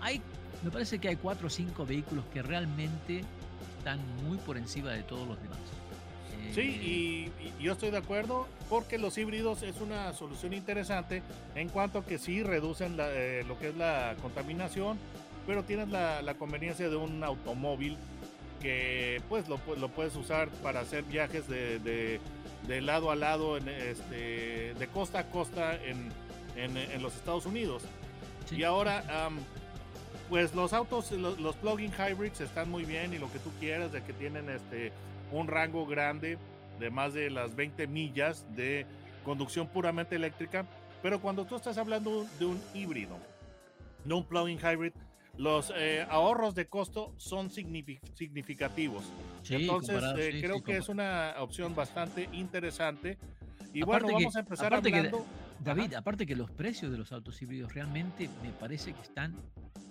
Hay 0.00 0.20
Me 0.62 0.70
parece 0.70 0.98
que 0.98 1.08
hay 1.08 1.16
cuatro 1.16 1.46
o 1.46 1.50
cinco 1.50 1.86
vehículos 1.86 2.24
que 2.32 2.42
realmente 2.42 3.22
están 3.86 4.00
muy 4.28 4.36
por 4.38 4.56
encima 4.56 4.90
de 4.90 5.02
todos 5.04 5.26
los 5.28 5.40
demás. 5.40 5.58
Sí, 6.54 6.60
Eh, 6.60 7.30
y, 7.40 7.60
y 7.60 7.62
yo 7.62 7.72
estoy 7.72 7.90
de 7.90 7.98
acuerdo 7.98 8.48
porque 8.68 8.98
los 8.98 9.16
híbridos 9.16 9.62
es 9.62 9.80
una 9.80 10.12
solución 10.12 10.52
interesante 10.54 11.22
en 11.54 11.68
cuanto 11.68 12.00
a 12.00 12.04
que 12.04 12.18
sí 12.18 12.42
reducen 12.42 12.96
la, 12.96 13.08
eh, 13.12 13.44
lo 13.46 13.56
que 13.60 13.68
es 13.68 13.76
la 13.76 14.16
contaminación, 14.22 14.98
pero 15.46 15.62
tienes 15.62 15.88
la, 15.88 16.20
la 16.22 16.34
conveniencia 16.34 16.88
de 16.88 16.96
un 16.96 17.22
automóvil 17.22 17.96
que 18.60 19.22
pues 19.28 19.48
lo, 19.48 19.58
pu- 19.58 19.76
lo 19.76 19.88
puedes 19.88 20.16
usar 20.16 20.48
para 20.64 20.80
hacer 20.80 21.04
viajes 21.04 21.46
de, 21.48 21.78
de- 21.78 22.20
de 22.66 22.80
lado 22.80 23.12
a 23.12 23.14
lado, 23.16 23.56
en, 23.56 23.68
este, 23.68 24.74
de 24.74 24.86
costa 24.92 25.20
a 25.20 25.24
costa 25.30 25.76
en, 25.76 26.08
en- 26.56 26.76
en 26.76 27.02
los 27.02 27.14
Estados 27.14 27.46
Unidos. 27.46 27.84
sí. 28.46 28.56
Y 28.56 28.64
ahora, 28.64 29.04
am, 29.26 29.38
pues 30.28 30.54
los 30.54 30.72
autos, 30.72 31.12
los, 31.12 31.38
los 31.40 31.56
plug-in 31.56 31.92
hybrids 31.92 32.40
están 32.40 32.70
muy 32.70 32.84
bien 32.84 33.12
y 33.14 33.18
lo 33.18 33.30
que 33.32 33.38
tú 33.38 33.50
quieras, 33.60 33.92
de 33.92 34.02
que 34.02 34.12
tienen 34.12 34.48
este 34.50 34.92
un 35.32 35.46
rango 35.48 35.86
grande 35.86 36.38
de 36.78 36.90
más 36.90 37.14
de 37.14 37.30
las 37.30 37.54
20 37.56 37.86
millas 37.86 38.44
de 38.54 38.86
conducción 39.24 39.66
puramente 39.68 40.16
eléctrica. 40.16 40.66
Pero 41.02 41.20
cuando 41.20 41.44
tú 41.44 41.56
estás 41.56 41.78
hablando 41.78 42.26
de 42.38 42.46
un 42.46 42.60
híbrido, 42.74 43.16
de 44.04 44.14
un 44.14 44.24
plug-in 44.24 44.58
hybrid, 44.58 44.92
los 45.36 45.72
eh, 45.76 46.06
ahorros 46.08 46.54
de 46.54 46.66
costo 46.66 47.12
son 47.18 47.50
signifi- 47.50 48.00
significativos. 48.14 49.04
Sí, 49.42 49.54
Entonces, 49.56 50.02
eh, 50.16 50.30
sí, 50.32 50.40
creo 50.40 50.56
sí, 50.56 50.62
que 50.62 50.76
es 50.78 50.88
una 50.88 51.34
opción 51.38 51.74
bastante 51.74 52.28
interesante. 52.32 53.18
Y 53.74 53.82
Aparte 53.82 54.04
bueno, 54.04 54.06
que- 54.18 54.24
vamos 54.24 54.36
a 54.36 54.40
empezar 54.40 54.66
aparte 54.66 54.90
que- 54.90 54.96
hablando. 54.98 55.26
David, 55.58 55.94
aparte 55.94 56.26
que 56.26 56.36
los 56.36 56.50
precios 56.50 56.90
de 56.92 56.98
los 56.98 57.12
autos 57.12 57.40
híbridos 57.42 57.72
realmente 57.74 58.28
me 58.42 58.50
parece 58.50 58.92
que 58.92 59.02
están, 59.02 59.34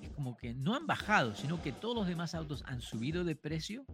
es 0.02 0.05
como 0.16 0.36
que 0.38 0.54
no 0.54 0.76
han 0.76 0.88
bajado, 0.88 1.36
sino 1.36 1.62
que 1.62 1.72
todos 1.72 1.96
los 1.96 2.08
demás 2.08 2.34
autos 2.36 2.64
han 2.68 2.82
subido 2.82 3.24
de 3.24 3.36
precio, 3.36 3.86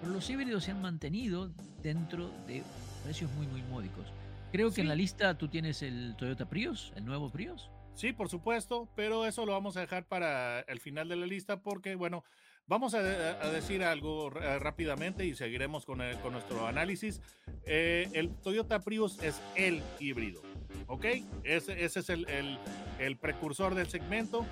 pero 0.00 0.12
los 0.12 0.28
híbridos 0.30 0.64
se 0.64 0.70
han 0.70 0.80
mantenido 0.80 1.50
dentro 1.82 2.30
de 2.46 2.62
precios 3.02 3.30
muy, 3.32 3.46
muy 3.48 3.62
módicos. 3.64 4.06
Creo 4.52 4.70
que 4.72 4.80
en 4.82 4.88
la 4.88 4.94
lista 4.94 5.36
tú 5.36 5.48
tienes 5.48 5.82
el 5.82 6.14
Toyota 6.16 6.48
Prius, 6.48 6.92
el 6.96 7.04
nuevo 7.04 7.30
Prius. 7.30 7.70
Sí, 7.94 8.12
por 8.12 8.28
supuesto, 8.28 8.88
pero 8.96 9.26
eso 9.26 9.44
lo 9.46 9.52
vamos 9.52 9.76
a 9.76 9.80
dejar 9.80 10.06
para 10.06 10.60
el 10.60 10.80
final 10.80 11.08
de 11.08 11.16
la 11.16 11.26
lista 11.26 11.60
porque, 11.60 11.94
bueno, 11.96 12.24
vamos 12.66 12.94
a, 12.94 13.02
de- 13.02 13.36
a 13.40 13.50
decir 13.50 13.84
algo 13.84 14.28
r- 14.28 14.58
rápidamente 14.58 15.24
y 15.26 15.34
seguiremos 15.34 15.84
con, 15.84 16.00
el- 16.00 16.18
con 16.20 16.32
nuestro 16.32 16.66
análisis. 16.66 17.20
Eh, 17.66 18.08
el 18.12 18.30
Toyota 18.30 18.80
Prius 18.80 19.20
es 19.22 19.40
el 19.54 19.80
híbrido, 20.00 20.42
¿ok? 20.88 21.04
Ese, 21.44 21.84
ese 21.84 22.00
es 22.00 22.08
el, 22.10 22.28
el- 22.28 22.58
el 22.98 23.16
precursor 23.16 23.74
del 23.76 23.86
segmento. 23.88 24.44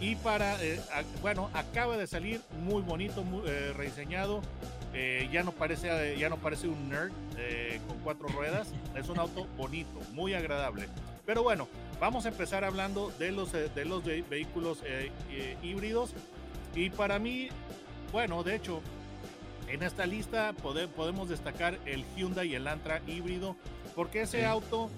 Y 0.00 0.14
para, 0.16 0.62
eh, 0.62 0.80
a- 0.92 1.02
bueno, 1.20 1.50
acaba 1.54 1.96
de 1.96 2.06
salir 2.06 2.40
muy 2.64 2.82
bonito, 2.82 3.24
muy, 3.24 3.42
eh, 3.48 3.72
rediseñado. 3.76 4.42
Eh, 4.94 5.28
ya, 5.32 5.42
no 5.42 5.52
parece, 5.52 6.16
ya 6.18 6.30
parece 6.36 6.68
un 6.68 6.88
nerd 6.88 7.12
con 7.86 7.98
cuatro 7.98 8.28
ruedas. 8.28 8.68
Es 8.96 9.08
un 9.08 9.18
auto 9.18 9.46
bonito, 9.56 10.00
muy 10.12 10.34
agradable. 10.34 10.88
Pero 11.26 11.42
bueno, 11.42 11.68
vamos 12.00 12.24
a 12.24 12.28
empezar 12.28 12.64
hablando 12.64 13.12
de 13.18 13.32
los, 13.32 13.52
de 13.52 13.84
los 13.84 14.04
ve- 14.04 14.24
vehículos 14.30 14.82
eh, 14.84 15.10
eh, 15.30 15.56
híbridos. 15.62 16.12
Y 16.74 16.90
para 16.90 17.18
mí, 17.18 17.48
bueno, 18.12 18.42
de 18.44 18.54
hecho, 18.54 18.80
en 19.68 19.82
esta 19.82 20.06
lista 20.06 20.52
pode- 20.62 20.88
podemos 20.88 21.28
destacar 21.28 21.78
el 21.84 22.04
Hyundai 22.16 22.48
y 22.48 22.54
el 22.54 22.66
Antra 22.68 23.02
híbrido, 23.06 23.56
porque 23.94 24.22
ese 24.22 24.40
Sí. 24.40 24.44
auto 24.44 24.88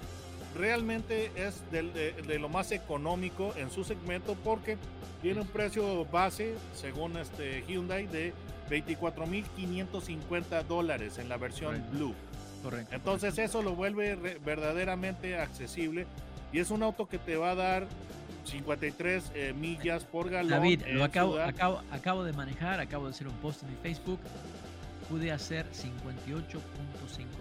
realmente 0.56 1.30
es 1.36 1.62
de, 1.70 1.82
de 2.12 2.38
lo 2.38 2.48
más 2.48 2.72
económico 2.72 3.52
en 3.56 3.70
su 3.70 3.84
segmento, 3.84 4.34
porque 4.42 4.76
tiene 5.22 5.40
un 5.42 5.46
precio 5.46 6.04
base, 6.06 6.54
según 6.74 7.16
este 7.16 7.62
Hyundai, 7.68 8.06
de 8.06 8.32
24.550 8.70 10.64
dólares 10.64 11.18
en 11.18 11.28
la 11.28 11.36
versión 11.36 11.72
Correcto. 11.74 11.96
Blue. 11.96 12.14
Correcto. 12.62 12.94
Entonces 12.94 13.38
eso 13.38 13.62
lo 13.62 13.74
vuelve 13.74 14.16
re- 14.16 14.38
verdaderamente 14.44 15.38
accesible 15.38 16.06
y 16.52 16.58
es 16.58 16.70
un 16.70 16.82
auto 16.82 17.06
que 17.08 17.18
te 17.18 17.36
va 17.36 17.52
a 17.52 17.54
dar 17.54 17.86
53 18.44 19.32
eh, 19.34 19.54
millas 19.58 20.04
por 20.04 20.28
galón. 20.30 20.50
David, 20.50 20.82
lo 20.88 21.04
acabo, 21.04 21.32
ciudad. 21.32 21.48
acabo, 21.48 21.80
acabo 21.90 22.24
de 22.24 22.32
manejar, 22.32 22.80
acabo 22.80 23.04
de 23.06 23.10
hacer 23.10 23.28
un 23.28 23.34
post 23.36 23.62
en 23.62 23.70
mi 23.70 23.76
Facebook. 23.76 24.18
Pude 25.08 25.32
hacer 25.32 25.66
58.5 25.72 26.44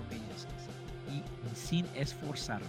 millas 0.10 0.48
y 1.12 1.56
sin 1.56 1.86
esforzarme. 1.96 2.66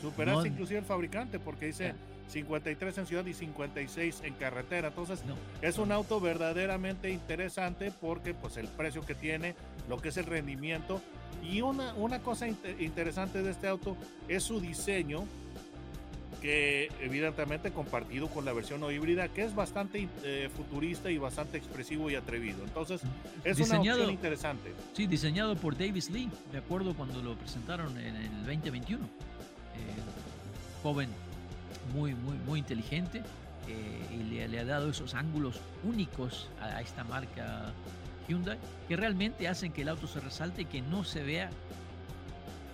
Superaste 0.00 0.40
no- 0.48 0.54
inclusive 0.54 0.78
el 0.80 0.84
fabricante 0.84 1.38
porque 1.38 1.66
dice 1.66 1.88
Ya. 1.88 1.94
53 2.32 2.96
en 2.98 3.06
ciudad 3.06 3.26
y 3.26 3.34
56 3.34 4.20
en 4.24 4.34
carretera. 4.34 4.88
Entonces 4.88 5.24
No, 5.24 5.34
es 5.62 5.78
un 5.78 5.90
auto 5.92 6.20
verdaderamente 6.20 7.10
interesante 7.10 7.90
porque 8.00 8.34
pues 8.34 8.56
el 8.56 8.68
precio 8.68 9.02
que 9.02 9.14
tiene, 9.16 9.54
lo 9.88 9.98
que 9.98 10.10
es 10.10 10.16
el 10.16 10.26
rendimiento 10.26 11.00
y 11.42 11.60
una, 11.62 11.92
una 11.94 12.20
cosa 12.20 12.46
inte- 12.46 12.76
interesante 12.80 13.42
de 13.42 13.50
este 13.50 13.66
auto 13.66 13.96
es 14.28 14.44
su 14.44 14.60
diseño 14.60 15.24
que 16.40 16.88
evidentemente 17.02 17.70
compartido 17.70 18.28
con 18.28 18.46
la 18.46 18.52
versión 18.54 18.80
no 18.80 18.90
híbrida 18.90 19.28
que 19.28 19.42
es 19.44 19.54
bastante 19.54 20.08
eh, 20.24 20.48
futurista 20.56 21.10
y 21.10 21.18
bastante 21.18 21.58
expresivo 21.58 22.08
y 22.10 22.14
atrevido. 22.14 22.62
Entonces 22.64 23.02
es 23.44 23.56
una 23.58 23.66
Diseñado- 23.66 23.98
opción 23.98 24.10
interesante. 24.14 24.72
Sí, 24.94 25.06
diseñado 25.06 25.54
por 25.56 25.76
Davis 25.76 26.08
Lee. 26.08 26.30
Me 26.52 26.58
acuerdo 26.58 26.94
cuando 26.94 27.20
lo 27.20 27.34
presentaron 27.36 27.98
en 27.98 28.16
el 28.16 28.46
2021. 28.46 29.06
Eh, 29.80 30.82
joven, 30.82 31.08
muy, 31.94 32.14
muy, 32.14 32.36
muy 32.46 32.58
inteligente. 32.60 33.22
eh, 33.68 34.06
y 34.12 34.16
le, 34.34 34.48
le 34.48 34.60
ha 34.60 34.64
dado 34.64 34.90
esos 34.90 35.14
ángulos 35.14 35.60
únicos 35.84 36.48
a, 36.60 36.66
a 36.76 36.80
esta 36.80 37.04
marca 37.04 37.72
Hyundai 38.28 38.58
que 38.88 38.96
realmente 38.96 39.46
hacen 39.48 39.72
que 39.72 39.82
el 39.82 39.88
auto 39.88 40.06
se 40.08 40.18
resalte 40.20 40.62
y 40.62 40.64
que 40.64 40.82
no 40.82 41.04
se 41.04 41.22
vea 41.22 41.50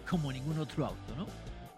como 0.09 0.33
ningún 0.33 0.59
otro 0.59 0.87
auto, 0.87 1.17
¿no? 1.17 1.27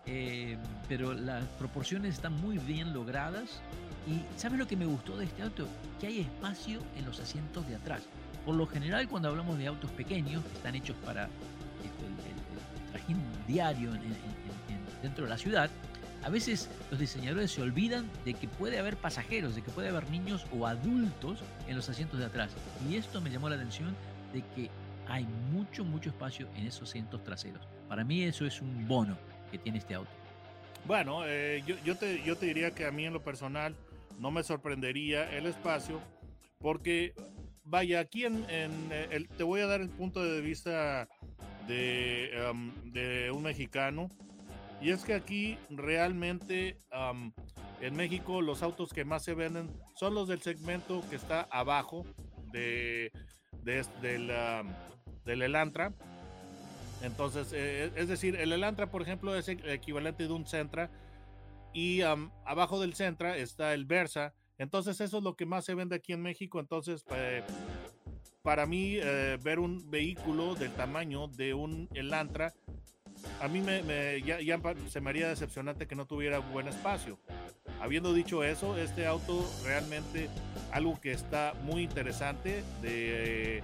Eh, 0.07 0.57
pero 0.89 1.15
las 1.15 1.45
proporciones 1.59 2.15
están 2.15 2.35
muy 2.41 2.59
bien 2.59 2.93
logradas. 2.93 3.61
Y 4.07 4.23
¿sabes 4.39 4.59
lo 4.59 4.67
que 4.67 4.77
me 4.77 4.87
gustó 4.87 5.17
de 5.17 5.25
este 5.27 5.43
auto? 5.43 5.67
Que 6.01 6.07
hay 6.07 6.21
espacio 6.21 6.81
en 6.97 7.05
los 7.05 7.21
asientos 7.21 7.67
de 7.69 7.77
atrás. 7.77 8.03
Por 8.47 8.55
lo 8.55 8.67
general, 8.67 9.07
cuando 9.09 9.29
hablamos 9.29 9.59
de 9.59 9.67
autos 9.67 9.91
pequeños, 9.93 10.43
que 10.45 10.53
están 10.57 10.75
hechos 10.75 10.97
para 11.05 11.25
este, 11.25 12.07
el, 12.07 12.13
el- 12.13 12.85
el 12.87 12.91
trajín 12.93 13.19
diario 13.47 13.91
en- 13.95 14.03
en- 14.03 14.17
dentro 15.03 15.25
de 15.25 15.31
la 15.31 15.39
ciudad, 15.39 15.71
a 16.25 16.31
veces 16.31 16.69
los 16.91 16.99
diseñadores 16.99 17.51
se 17.53 17.63
olvidan 17.63 18.09
de 18.25 18.35
que 18.35 18.49
puede 18.49 18.79
haber 18.79 18.97
pasajeros, 18.97 19.55
de 19.55 19.63
que 19.63 19.71
puede 19.71 19.89
haber 19.89 20.11
niños 20.11 20.47
o 20.57 20.67
adultos 20.67 21.41
en 21.69 21.77
los 21.77 21.89
asientos 21.89 22.19
de 22.19 22.27
atrás. 22.27 22.51
Y 22.91 22.97
esto 22.97 23.21
me 23.21 23.31
llamó 23.31 23.49
la 23.49 23.55
atención 23.57 23.95
de 24.33 24.43
que 24.55 24.69
hay 25.07 25.25
mucho, 25.53 25.85
mucho 25.85 26.11
espacio 26.11 26.49
en 26.57 26.67
esos 26.67 26.89
asientos 26.91 27.23
traseros. 27.23 27.67
Para 27.89 28.05
mí 28.05 28.23
eso 28.25 28.45
es 28.45 28.61
un 28.61 28.87
bono 28.89 29.17
que 29.51 29.59
tiene 29.59 29.79
este 29.79 29.95
auto. 29.95 30.11
Bueno, 30.85 31.23
eh, 31.25 31.63
yo, 31.67 31.77
yo, 31.85 31.97
te, 31.97 32.23
yo 32.23 32.37
te 32.37 32.47
diría 32.47 32.73
que 32.73 32.85
a 32.85 32.91
mí 32.91 33.05
en 33.05 33.13
lo 33.13 33.23
personal 33.23 33.75
no 34.19 34.31
me 34.31 34.43
sorprendería 34.43 35.31
el 35.31 35.47
espacio, 35.47 36.01
porque 36.61 37.15
vaya, 37.65 38.01
aquí 38.01 38.25
en, 38.25 38.45
en, 38.51 38.89
eh, 38.91 39.09
el- 39.13 39.29
te 39.29 39.45
voy 39.45 39.61
a 39.61 39.67
dar 39.67 39.81
el 39.81 39.89
punto 39.91 40.23
de 40.23 40.41
vista 40.41 41.09
de, 41.67 42.31
um, 42.51 42.73
de 42.93 43.31
un 43.31 43.43
mexicano, 43.43 44.11
y 44.81 44.91
es 44.91 45.05
que 45.05 45.15
aquí 45.15 45.59
realmente 45.71 46.79
en 47.81 47.97
México 47.97 48.43
los 48.43 48.63
autos 48.63 48.93
que 48.93 49.05
más 49.05 49.25
se 49.25 49.35
venden 49.35 49.71
son 49.95 50.15
los 50.15 50.29
del 50.29 50.41
segmento 50.41 51.03
que 51.11 51.17
está 51.17 51.43
abajo 51.51 52.05
de, 52.53 53.13
del, 53.63 55.43
Elantra. 55.43 55.93
Entonces, 57.03 57.53
eh, 57.53 57.93
es 57.95 58.09
decir, 58.09 58.37
el 58.37 58.53
Elantra, 58.53 58.91
por 58.91 59.03
ejemplo, 59.03 59.37
es 59.37 59.49
el 59.49 59.69
equivalente 59.69 60.25
de 60.25 60.33
un 60.33 60.47
Sentra 60.47 60.91
y 61.73 62.01
abajo 62.01 62.81
del 62.81 62.95
Sentra 62.95 63.37
está 63.37 63.75
el 63.75 63.85
Versa. 63.85 64.35
Entonces, 64.59 65.01
eso 65.01 65.19
es 65.19 65.23
lo 65.23 65.37
que 65.37 65.47
más 65.47 65.65
se 65.65 65.75
vende 65.75 65.95
aquí 65.95 66.13
en 66.13 66.23
México. 66.23 66.59
Entonces, 66.59 67.05
eh, 67.13 67.45
para 68.43 68.67
mí, 68.67 68.97
eh, 68.97 69.39
ver 69.41 69.61
un 69.61 69.89
vehículo 69.89 70.57
del 70.57 70.73
tamaño 70.73 71.29
de 71.29 71.55
un 71.55 71.89
Elantra, 71.95 72.53
a 73.41 73.49
mí 73.49 73.61
me, 73.61 73.83
me- 73.83 74.21
ya, 74.23 74.41
ya 74.41 74.61
se 74.89 75.01
me 75.01 75.11
haría 75.11 75.29
decepcionante 75.29 75.87
que 75.87 75.95
no 75.95 76.07
tuviera 76.07 76.39
buen 76.39 76.69
espacio. 76.69 77.19
Habiendo 77.81 78.13
dicho 78.13 78.43
eso, 78.45 78.77
este 78.77 79.07
auto 79.07 79.49
realmente 79.65 80.29
algo 80.73 81.01
que 81.01 81.13
está 81.13 81.55
muy 81.63 81.83
interesante 81.85 82.63
de 82.83 83.63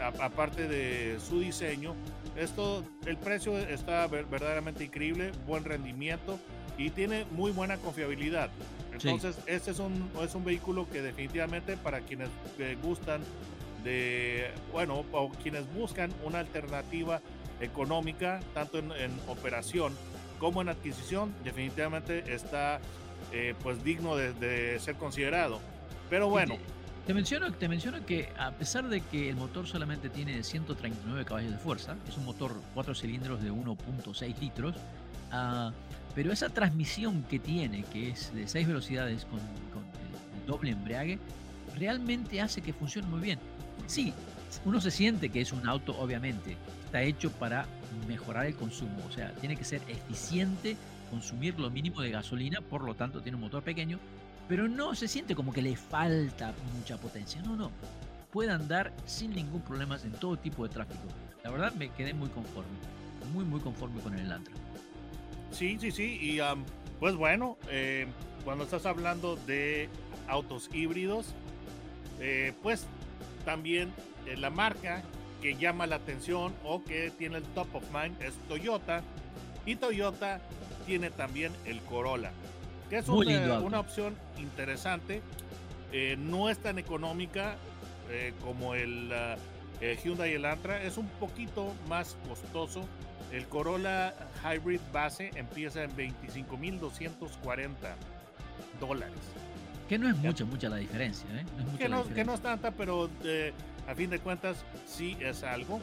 a- 0.00 0.24
aparte 0.24 0.68
de 0.68 1.18
su 1.20 1.40
diseño, 1.40 1.94
esto 2.36 2.82
el 3.06 3.16
precio 3.18 3.58
está 3.58 4.06
ver- 4.06 4.24
verdaderamente 4.26 4.84
increíble, 4.84 5.32
buen 5.46 5.64
rendimiento 5.64 6.38
y 6.78 6.88
tiene 6.90 7.26
muy 7.32 7.50
buena 7.52 7.76
confiabilidad. 7.76 8.48
Sí. 8.98 9.08
Entonces, 9.08 9.36
este 9.46 9.70
es 9.72 9.78
un, 9.78 10.08
es 10.22 10.34
un 10.34 10.44
vehículo 10.44 10.88
que 10.90 11.02
definitivamente 11.02 11.76
para 11.76 12.00
quienes 12.00 12.28
eh, 12.58 12.76
gustan 12.82 13.20
de, 13.84 14.50
bueno, 14.70 15.04
o 15.12 15.30
quienes 15.42 15.70
buscan 15.74 16.12
una 16.24 16.38
alternativa 16.38 17.20
económica, 17.60 18.40
tanto 18.54 18.78
en, 18.78 18.92
en 18.92 19.10
operación 19.28 19.94
como 20.38 20.60
en 20.60 20.68
adquisición, 20.68 21.32
definitivamente 21.44 22.34
está 22.34 22.80
eh, 23.32 23.54
pues 23.62 23.82
digno 23.84 24.16
de, 24.16 24.32
de 24.32 24.78
ser 24.80 24.96
considerado. 24.96 25.60
Pero 26.10 26.28
bueno. 26.28 26.56
Te, 27.06 27.14
menciono, 27.14 27.52
te 27.52 27.68
menciono 27.68 28.04
que 28.04 28.28
a 28.36 28.50
pesar 28.52 28.88
de 28.88 29.00
que 29.00 29.28
el 29.28 29.36
motor 29.36 29.66
solamente 29.66 30.08
tiene 30.08 30.42
139 30.42 31.24
caballos 31.24 31.52
de 31.52 31.58
fuerza, 31.58 31.96
es 32.08 32.16
un 32.16 32.24
motor 32.24 32.60
4 32.74 32.94
cilindros 32.94 33.42
de 33.42 33.52
1.6 33.52 34.38
litros, 34.38 34.76
uh, 35.32 35.72
pero 36.14 36.32
esa 36.32 36.48
transmisión 36.48 37.22
que 37.24 37.38
tiene, 37.38 37.84
que 37.84 38.10
es 38.10 38.34
de 38.34 38.46
6 38.46 38.66
velocidades 38.68 39.24
con, 39.24 39.40
con 39.72 39.84
el 40.40 40.46
doble 40.46 40.72
embrague, 40.72 41.18
realmente 41.76 42.40
hace 42.40 42.60
que 42.62 42.72
funcione 42.72 43.08
muy 43.08 43.20
bien. 43.20 43.38
Sí, 43.86 44.12
uno 44.64 44.80
se 44.80 44.90
siente 44.90 45.30
que 45.30 45.40
es 45.40 45.52
un 45.52 45.66
auto, 45.68 45.96
obviamente, 45.98 46.56
está 46.84 47.02
hecho 47.02 47.30
para 47.30 47.66
mejorar 48.06 48.46
el 48.46 48.54
consumo, 48.54 49.02
o 49.08 49.12
sea, 49.12 49.32
tiene 49.34 49.56
que 49.56 49.64
ser 49.64 49.80
eficiente, 49.88 50.76
consumir 51.10 51.58
lo 51.58 51.70
mínimo 51.70 52.00
de 52.00 52.10
gasolina, 52.10 52.60
por 52.60 52.82
lo 52.84 52.94
tanto 52.94 53.22
tiene 53.22 53.36
un 53.36 53.42
motor 53.42 53.62
pequeño, 53.62 53.98
pero 54.48 54.68
no 54.68 54.94
se 54.94 55.08
siente 55.08 55.34
como 55.34 55.52
que 55.52 55.62
le 55.62 55.76
falta 55.76 56.52
mucha 56.76 56.98
potencia, 56.98 57.40
no, 57.42 57.56
no, 57.56 57.70
puede 58.30 58.50
andar 58.50 58.92
sin 59.06 59.32
ningún 59.32 59.62
problema 59.62 59.98
en 60.02 60.12
todo 60.12 60.36
tipo 60.36 60.66
de 60.66 60.70
tráfico. 60.74 61.02
La 61.44 61.50
verdad 61.50 61.72
me 61.74 61.90
quedé 61.90 62.14
muy 62.14 62.28
conforme, 62.30 62.70
muy, 63.32 63.44
muy 63.44 63.60
conforme 63.60 64.00
con 64.00 64.14
el 64.14 64.26
Elantra. 64.26 64.54
Sí, 65.50 65.76
sí, 65.78 65.90
sí, 65.90 66.18
y 66.20 66.38
pues 66.98 67.14
bueno, 67.14 67.58
eh, 67.68 68.06
cuando 68.44 68.64
estás 68.64 68.86
hablando 68.86 69.36
de 69.46 69.88
autos 70.28 70.70
híbridos, 70.72 71.34
eh, 72.20 72.54
pues 72.62 72.86
también 73.44 73.92
eh, 74.26 74.36
la 74.36 74.50
marca 74.50 75.02
que 75.40 75.56
llama 75.56 75.86
la 75.86 75.96
atención 75.96 76.54
o 76.64 76.84
que 76.84 77.10
tiene 77.10 77.38
el 77.38 77.44
top 77.44 77.74
of 77.74 77.84
mind 77.92 78.20
es 78.22 78.34
Toyota. 78.48 79.02
Y 79.66 79.76
Toyota 79.76 80.40
tiene 80.86 81.10
también 81.10 81.52
el 81.64 81.80
Corolla, 81.82 82.32
que 82.90 82.98
es 82.98 83.08
una, 83.08 83.80
opción 83.80 84.16
interesante. 84.38 85.22
Eh, 85.92 86.16
no 86.18 86.50
es 86.50 86.58
tan 86.58 86.78
económica 86.78 87.56
como 88.42 88.74
el 88.74 89.10
Hyundai 90.04 90.34
Elantra, 90.34 90.82
es 90.82 90.98
un 90.98 91.06
poquito 91.06 91.72
más 91.88 92.16
costoso. 92.28 92.86
El 93.32 93.46
Corolla 93.46 94.14
Hybrid 94.44 94.80
base 94.92 95.30
empieza 95.34 95.84
en 95.84 95.96
25.240 95.96 97.70
dólares. 98.78 99.14
Que 99.88 99.98
no 99.98 100.08
es 100.08 100.16
mucha, 100.16 100.44
mucha 100.44 100.68
la 100.68 100.76
diferencia, 100.76 101.26
¿eh? 101.34 101.44
que, 101.78 101.88
no, 101.88 102.34
es 102.34 102.40
tanta, 102.40 102.70
pero 102.70 103.10
eh, 103.24 103.52
a 103.88 103.94
fin 103.94 104.10
de 104.10 104.18
cuentas 104.18 104.64
sí 104.86 105.16
es 105.20 105.42
algo. 105.42 105.80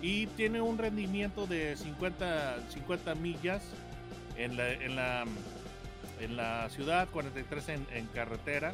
Y 0.00 0.26
tiene 0.28 0.60
un 0.60 0.78
rendimiento 0.78 1.46
de 1.46 1.76
50, 1.76 2.70
50 2.70 3.14
millas 3.14 3.62
en 4.36 4.56
la, 4.56 4.72
en 4.72 4.96
la, 4.96 5.24
en 6.20 6.36
la 6.36 6.68
ciudad, 6.70 7.08
43 7.10 7.68
en, 7.68 8.06
carretera. 8.06 8.72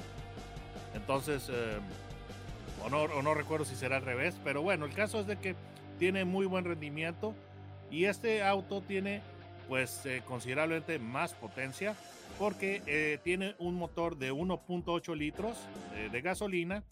Entonces, 0.95 1.49
eh, 1.51 1.79
o, 2.83 2.89
no, 2.89 3.03
o 3.03 3.23
no 3.23 3.35
recuerdo 3.35 3.67
si 3.67 3.77
será 3.77 3.97
al 3.97 4.05
revés, 4.05 4.35
pero 4.43 4.63
bueno, 4.63 4.87
el 4.87 4.95
caso 4.95 5.21
es 5.21 5.27
de 5.27 5.37
que 5.37 5.55
tiene 5.99 6.25
muy 6.25 6.47
buen 6.47 6.65
rendimiento 6.65 7.35
y 7.91 8.05
este 8.05 8.43
auto 8.43 8.81
tiene 8.81 9.21
pues 9.69 10.03
considerablemente 10.27 10.99
más 10.99 11.35
potencia 11.35 11.95
porque 12.39 12.83
eh, 12.87 13.19
tiene 13.23 13.55
un 13.59 13.75
motor 13.75 14.17
de 14.17 14.33
1.8 14.33 15.17
litros 15.17 15.57
eh, 15.95 16.09
de 16.11 16.21
gasolina 16.21 16.85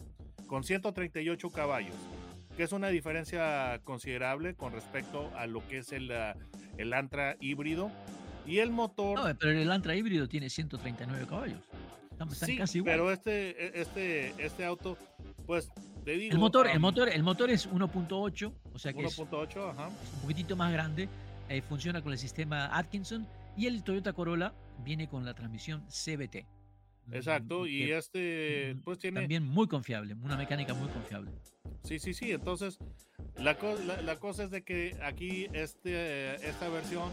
con 0.47 0.63
138 0.63 1.49
caballos, 1.51 1.95
que 2.55 2.63
es 2.63 2.71
una 2.71 2.87
diferencia 2.87 3.79
considerable 3.83 4.55
con 4.55 4.73
respecto 4.73 5.31
a 5.35 5.45
lo 5.45 5.65
que 5.67 5.79
es 5.79 5.91
el, 5.91 6.11
ah, 6.11 6.35
el 6.77 6.93
Antra 6.93 7.35
híbrido. 7.39 7.91
Y 8.45 8.59
el 8.59 8.71
motor... 8.71 9.19
No, 9.19 9.37
pero 9.37 9.51
el 9.51 9.71
Antra 9.71 9.95
híbrido 9.95 10.27
tiene 10.27 10.49
139 10.49 11.27
caballos. 11.27 11.59
sí, 12.31 12.57
casi 12.57 12.79
igual. 12.79 12.93
pero 12.93 13.11
este, 13.11 13.79
este, 13.79 14.33
este 14.43 14.65
auto, 14.65 14.97
pues 15.45 15.69
te 16.05 16.11
digo... 16.11 16.33
El 16.33 16.39
motor, 16.39 16.67
el 16.67 16.79
motor, 16.79 17.09
el 17.09 17.23
motor 17.23 17.49
es 17.49 17.69
1.8, 17.69 18.53
o 18.73 18.79
sea 18.79 18.93
que 18.93 18.99
1.8, 18.99 19.71
ajá. 19.71 19.89
es 19.89 20.13
un 20.13 20.21
poquitito 20.21 20.55
más 20.55 20.71
grande. 20.71 21.09
Eh, 21.49 21.61
funciona 21.61 22.01
con 22.01 22.11
el 22.11 22.17
sistema 22.17 22.77
Atkinson 22.77 23.27
y 23.55 23.67
el 23.67 23.83
Toyota 23.83 24.13
Corolla 24.13 24.53
viene 24.83 25.07
con 25.07 25.25
la 25.25 25.33
transmisión 25.33 25.85
CBT. 25.87 26.45
Exacto, 27.11 27.65
y 27.67 27.91
este 27.91 28.75
pues 28.83 28.99
tiene... 28.99 29.21
También 29.21 29.43
muy 29.43 29.67
confiable, 29.67 30.13
una 30.15 30.37
mecánica 30.37 30.73
muy 30.73 30.89
confiable. 30.89 31.31
Sí, 31.83 31.99
sí, 31.99 32.13
sí, 32.13 32.31
entonces 32.31 32.79
la, 33.37 33.57
la, 34.03 34.19
cosa 34.19 34.43
es 34.43 34.51
de 34.51 34.63
que 34.63 34.97
aquí 35.03 35.47
este, 35.53 36.35
esta 36.47 36.69
versión 36.69 37.11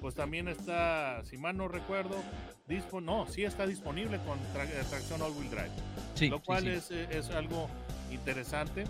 pues 0.00 0.14
también 0.14 0.48
está, 0.48 1.24
si 1.24 1.36
mal 1.36 1.56
no 1.56 1.68
recuerdo, 1.68 2.16
no, 3.02 3.26
sí 3.26 3.44
está 3.44 3.66
disponible 3.66 4.18
con 4.18 4.38
eh, 4.38 4.84
tracción 4.88 5.20
all-wheel 5.20 5.50
drive, 5.50 5.70
sí, 6.14 6.28
lo 6.28 6.40
cual 6.40 6.68
Es, 6.68 6.90
es 6.90 7.30
algo 7.30 7.68
interesante 8.10 8.84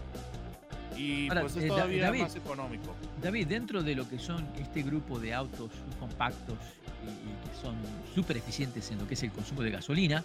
y 0.99 1.31
pues 1.31 1.57
es 1.57 1.65
eh, 1.65 1.69
todavía 1.69 2.13
más 2.13 2.35
económico. 2.35 2.95
David, 3.23 3.47
dentro 3.47 3.83
de 3.83 3.95
lo 3.95 4.09
que 4.09 4.19
son 4.19 4.47
este 4.59 4.83
grupo 4.83 5.19
de 5.19 5.33
autos 5.33 5.71
compactos 6.01 6.59
y, 7.05 7.49
que 7.49 7.57
son 7.63 7.77
súper 8.15 8.37
eficientes 8.37 8.91
en 8.91 8.99
lo 8.99 9.07
que 9.07 9.15
es 9.15 9.23
el 9.23 9.31
consumo 9.31 9.63
de 9.63 9.71
gasolina, 9.71 10.25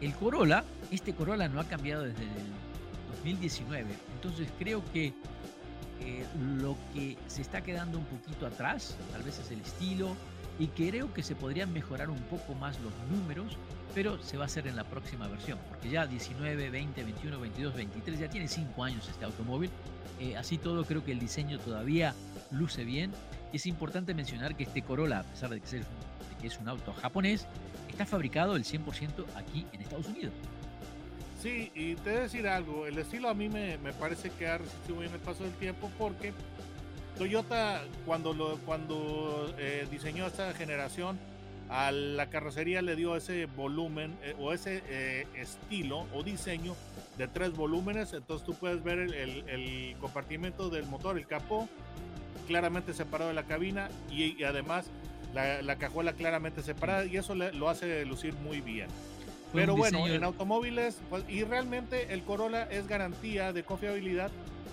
el 0.00 0.12
Corolla, 0.14 0.64
este 0.90 1.14
Corolla 1.14 1.48
no 1.48 1.60
ha 1.60 1.64
cambiado 1.64 2.02
desde 2.04 2.22
el 2.22 2.28
2019. 3.16 3.86
Entonces 4.14 4.48
creo 4.58 4.82
que 4.92 5.14
eh, 6.00 6.26
lo 6.60 6.76
que 6.92 7.16
se 7.26 7.42
está 7.42 7.62
quedando 7.62 7.98
un 7.98 8.04
poquito 8.04 8.46
atrás, 8.46 8.96
tal 9.12 9.22
vez 9.22 9.38
es 9.38 9.50
el 9.50 9.60
estilo, 9.60 10.14
y 10.58 10.66
creo 10.68 11.12
que 11.14 11.22
se 11.22 11.34
podrían 11.34 11.72
mejorar 11.72 12.10
un 12.10 12.20
poco 12.24 12.54
más 12.54 12.78
los 12.80 12.92
números, 13.10 13.56
pero 13.94 14.22
se 14.22 14.36
va 14.36 14.44
a 14.44 14.46
hacer 14.46 14.66
en 14.66 14.76
la 14.76 14.84
próxima 14.84 15.28
versión, 15.28 15.58
porque 15.68 15.90
ya 15.90 16.06
19, 16.06 16.70
20, 16.70 17.04
21, 17.04 17.40
22, 17.40 17.74
23, 17.74 18.18
ya 18.18 18.30
tiene 18.30 18.48
5 18.48 18.84
años 18.84 19.08
este 19.08 19.24
automóvil 19.24 19.70
eh, 20.22 20.36
así 20.36 20.56
todo, 20.56 20.84
creo 20.84 21.04
que 21.04 21.10
el 21.10 21.18
diseño 21.18 21.58
todavía 21.58 22.14
luce 22.52 22.84
bien. 22.84 23.10
Es 23.52 23.66
importante 23.66 24.14
mencionar 24.14 24.54
que 24.54 24.62
este 24.62 24.80
Corolla, 24.82 25.20
a 25.20 25.22
pesar 25.24 25.50
de 25.50 25.60
que, 25.60 26.46
es 26.46 26.58
un 26.58 26.68
auto 26.68 26.92
japonés, 26.92 27.46
está 27.88 28.06
fabricado 28.06 28.54
el 28.54 28.64
100% 28.64 29.24
aquí 29.34 29.66
en 29.72 29.80
Estados 29.80 30.06
Unidos. 30.06 30.32
Sí, 31.40 31.72
y 31.74 31.96
te 31.96 32.10
voy 32.10 32.18
a 32.18 32.22
decir 32.22 32.46
algo, 32.46 32.86
el 32.86 32.98
estilo 32.98 33.28
a 33.28 33.34
mí 33.34 33.48
me, 33.48 33.76
parece 33.98 34.30
que 34.30 34.46
ha 34.46 34.58
resistido 34.58 35.00
bien 35.00 35.12
el 35.12 35.18
paso 35.18 35.42
del 35.42 35.52
tiempo 35.54 35.90
porque 35.98 36.32
Toyota 37.18 37.82
cuando, 38.06 38.32
lo, 38.32 38.58
cuando 38.58 39.52
eh, 39.58 39.88
diseñó 39.90 40.28
esta 40.28 40.52
generación 40.52 41.18
a 41.68 41.90
la 41.90 42.28
carrocería 42.28 42.82
le 42.82 42.96
dio 42.96 43.16
ese 43.16 43.46
volumen 43.46 44.16
eh, 44.22 44.34
o 44.38 44.52
ese 44.52 44.82
estilo 45.34 46.06
o 46.12 46.22
diseño 46.22 46.74
de 47.18 47.28
tres 47.28 47.52
volúmenes, 47.52 48.12
entonces 48.12 48.46
tú 48.46 48.54
puedes 48.54 48.82
ver 48.82 48.98
el, 48.98 49.96
compartimento 50.00 50.70
del 50.70 50.86
motor, 50.86 51.18
el 51.18 51.26
capó, 51.26 51.68
claramente 52.46 52.92
separado 52.94 53.28
de 53.28 53.34
la 53.34 53.44
cabina 53.44 53.88
y, 54.10 54.42
además 54.44 54.90
la, 55.34 55.76
cajuela 55.76 56.12
claramente 56.14 56.62
separada 56.62 57.04
y 57.04 57.16
eso 57.16 57.34
lo 57.34 57.68
hace 57.68 58.04
lucir 58.04 58.34
muy 58.34 58.60
bien. 58.60 58.88
Pero 59.52 59.76
bueno, 59.76 60.06
en 60.08 60.24
automóviles, 60.24 60.98
pues, 61.10 61.24
y 61.28 61.44
realmente 61.44 62.12
el 62.14 62.22
Corolla 62.22 62.64
es 62.64 62.86
garantía 62.88 63.52
de 63.52 63.62
confiabilidad. 63.62 64.30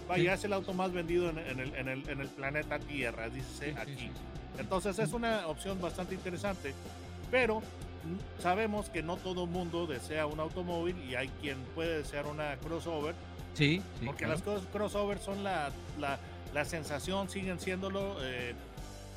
Vaya, 0.10 0.34
es 0.34 0.43
el 0.43 0.54
auto 0.54 0.74
más 0.74 0.91
vendido 0.91 1.30
en, 1.30 1.38
el, 1.38 1.76
en, 1.76 1.88
el, 1.88 2.10
en 2.10 2.19
el, 2.19 2.28
planeta 2.28 2.80
Tierra, 2.80 3.30
dice 3.30 3.76
aquí. 3.78 4.12
Entonces 4.58 4.98
es 5.00 5.13
una 5.13 5.48
opción 5.48 5.80
bastante 5.80 6.15
interesante. 6.15 6.74
Pero 7.32 7.62
sabemos 8.39 8.89
que 8.89 9.04
no 9.04 9.17
todo 9.17 9.45
mundo 9.45 9.86
desea 9.86 10.26
un 10.26 10.39
automóvil 10.39 10.95
y 11.10 11.15
hay 11.15 11.28
quien 11.41 11.58
puede 11.76 12.00
desear 12.00 12.26
una 12.26 12.56
crossover. 12.58 13.13
Sí, 13.54 13.82
porque 14.06 14.26
las 14.28 14.41
cosas 14.41 14.65
crossover 14.72 15.19
son 15.19 15.43
la, 15.43 15.69
la, 16.00 16.65
sensación, 16.65 17.30
siguen 17.30 17.60
siéndolo 17.60 18.15
eh, 18.22 18.54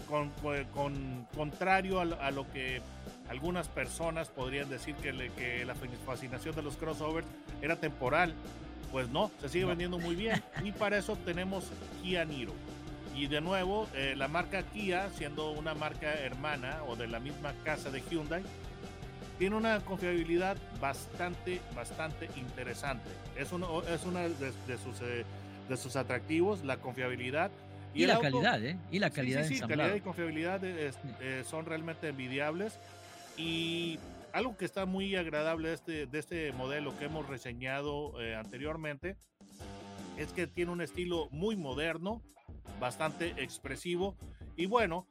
con, 0.08 0.30
con, 0.74 1.26
contrario 1.34 2.00
a, 2.00 2.30
lo 2.30 2.50
que 2.50 2.82
algunas 3.28 3.68
personas 3.68 4.28
podrían 4.28 4.68
decir 4.68 4.94
que, 4.96 5.30
que 5.36 5.64
la 5.64 5.74
fascinación 5.74 6.54
de 6.54 6.62
los 6.62 6.76
crossovers 6.76 7.26
era 7.60 7.76
temporal. 7.76 8.34
Pues 8.92 9.08
no, 9.08 9.30
se 9.40 9.48
sigue 9.48 9.64
vendiendo 9.64 9.98
muy 9.98 10.14
bien. 10.14 10.42
Y 10.62 10.70
para 10.70 10.98
eso 10.98 11.16
tenemos 11.24 11.64
Kia 12.02 12.26
Niro. 12.26 12.52
Y 13.16 13.26
de 13.26 13.40
nuevo, 13.40 13.88
eh, 13.94 14.14
la 14.16 14.28
marca 14.28 14.62
Kia, 14.62 15.08
siendo 15.16 15.50
una 15.50 15.74
marca 15.74 16.12
hermana 16.12 16.80
o 16.86 16.94
de 16.94 17.08
la 17.08 17.18
misma 17.18 17.54
casa 17.64 17.90
de 17.90 18.02
Hyundai, 18.02 18.42
tiene 19.38 19.56
una 19.56 19.80
confiabilidad 19.80 20.56
bastante, 20.80 21.60
bastante 21.74 22.28
interesante. 22.36 23.08
Es 23.36 23.50
uno, 23.52 23.82
es 23.82 24.04
una 24.04 24.20
de, 24.20 24.52
sus, 24.78 25.00
eh, 25.00 25.24
de 25.68 25.76
sus 25.76 25.96
atractivos, 25.96 26.62
la 26.62 26.76
confiabilidad. 26.76 27.50
Y, 27.94 28.06
la 28.06 28.18
calidad, 28.20 28.62
¿eh? 28.64 28.76
Y 28.90 28.98
la 28.98 29.10
calidad. 29.10 29.44
Sí, 29.44 29.56
sí, 29.56 29.60
calidad 29.60 29.94
y 29.94 30.00
confiabilidad 30.00 30.60
eh, 30.64 31.44
son 31.48 31.66
realmente 31.66 32.08
envidiables. 32.08 32.78
Y 33.36 33.98
algo 34.32 34.56
que 34.56 34.64
está 34.64 34.86
muy 34.86 35.14
agradable 35.16 35.68
de 35.68 35.74
este, 35.74 36.06
de 36.06 36.18
este 36.18 36.52
modelo 36.52 36.96
que 36.98 37.04
hemos 37.06 37.28
reseñado 37.28 38.20
eh, 38.20 38.34
anteriormente 38.34 39.16
es 40.16 40.32
que 40.32 40.46
tiene 40.46 40.70
un 40.72 40.80
estilo 40.80 41.28
muy 41.30 41.56
moderno, 41.56 42.22
bastante 42.80 43.28
expresivo. 43.42 44.16
Y 44.56 44.66
bueno, 44.66 45.06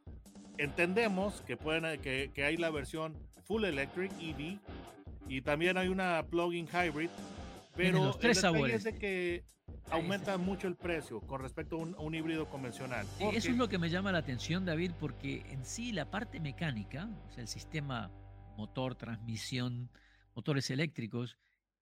entendemos 0.58 1.42
que, 1.42 1.58
pueden, 1.58 2.00
que, 2.02 2.32
que 2.34 2.46
hay 2.46 2.58
la 2.58 2.70
versión 2.70 3.18
Full 3.46 3.66
Electric 3.66 4.12
EV 4.22 4.60
y 5.28 5.42
también 5.42 5.78
hay 5.78 5.88
una 5.88 6.24
plug-in 6.30 6.68
hybrid 6.68 7.10
Pero 7.76 8.04
los 8.04 8.20
tres 8.20 8.38
el 8.38 8.42
detalle 8.44 8.58
sabores. 8.58 8.76
es 8.76 8.84
de 8.84 8.96
que 8.96 9.44
aumenta 9.90 10.38
mucho 10.38 10.68
el 10.68 10.76
precio 10.76 11.20
con 11.22 11.42
respecto 11.42 11.76
a 11.78 11.80
un, 11.80 11.96
a 11.96 12.00
un 12.00 12.14
híbrido 12.14 12.48
convencional. 12.48 13.06
Sí, 13.18 13.24
Eso 13.24 13.26
porque- 13.26 13.38
es 13.38 13.58
lo 13.58 13.70
que 13.70 13.78
me 13.80 13.90
llama 13.90 14.12
la 14.12 14.20
atención, 14.20 14.66
David, 14.66 14.92
porque 15.00 15.44
en 15.50 15.66
sí 15.66 15.92
la 15.92 16.10
parte 16.12 16.40
mecánica, 16.40 17.10
o 17.28 17.32
sea, 17.32 17.42
el 17.42 17.48
sistema 17.48 18.12
motor, 18.62 18.94
transmisión, 18.94 19.90
motores 20.36 20.70
eléctricos, 20.70 21.36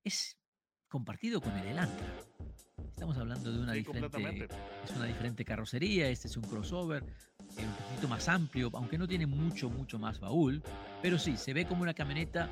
es 0.06 0.38
compartido 0.88 1.42
con 1.42 1.52
el 1.58 1.68
Elantra. 1.68 2.08
Estamos 2.88 3.18
hablando 3.18 3.52
de 3.52 3.60
una 3.60 3.74
Sí, 3.74 3.80
diferente, 3.80 4.48
es 4.86 4.92
una 4.96 5.06
diferente 5.06 5.44
carrocería, 5.44 6.08
este 6.08 6.30
es 6.30 6.38
un 6.38 6.44
crossover, 6.44 7.04
eh, 7.04 7.66
un 7.66 7.74
poquito 7.90 8.08
más 8.08 8.30
amplio, 8.30 8.70
aunque 8.74 8.98
no 8.98 9.10
tiene 9.10 9.28
mucho, 9.28 9.70
mucho 9.70 10.00
más 10.00 10.22
baúl, 10.22 10.64
pero 11.02 11.20
sí, 11.20 11.36
se 11.36 11.54
ve 11.54 11.66
como 11.66 11.82
una 11.82 11.94
camioneta, 11.94 12.50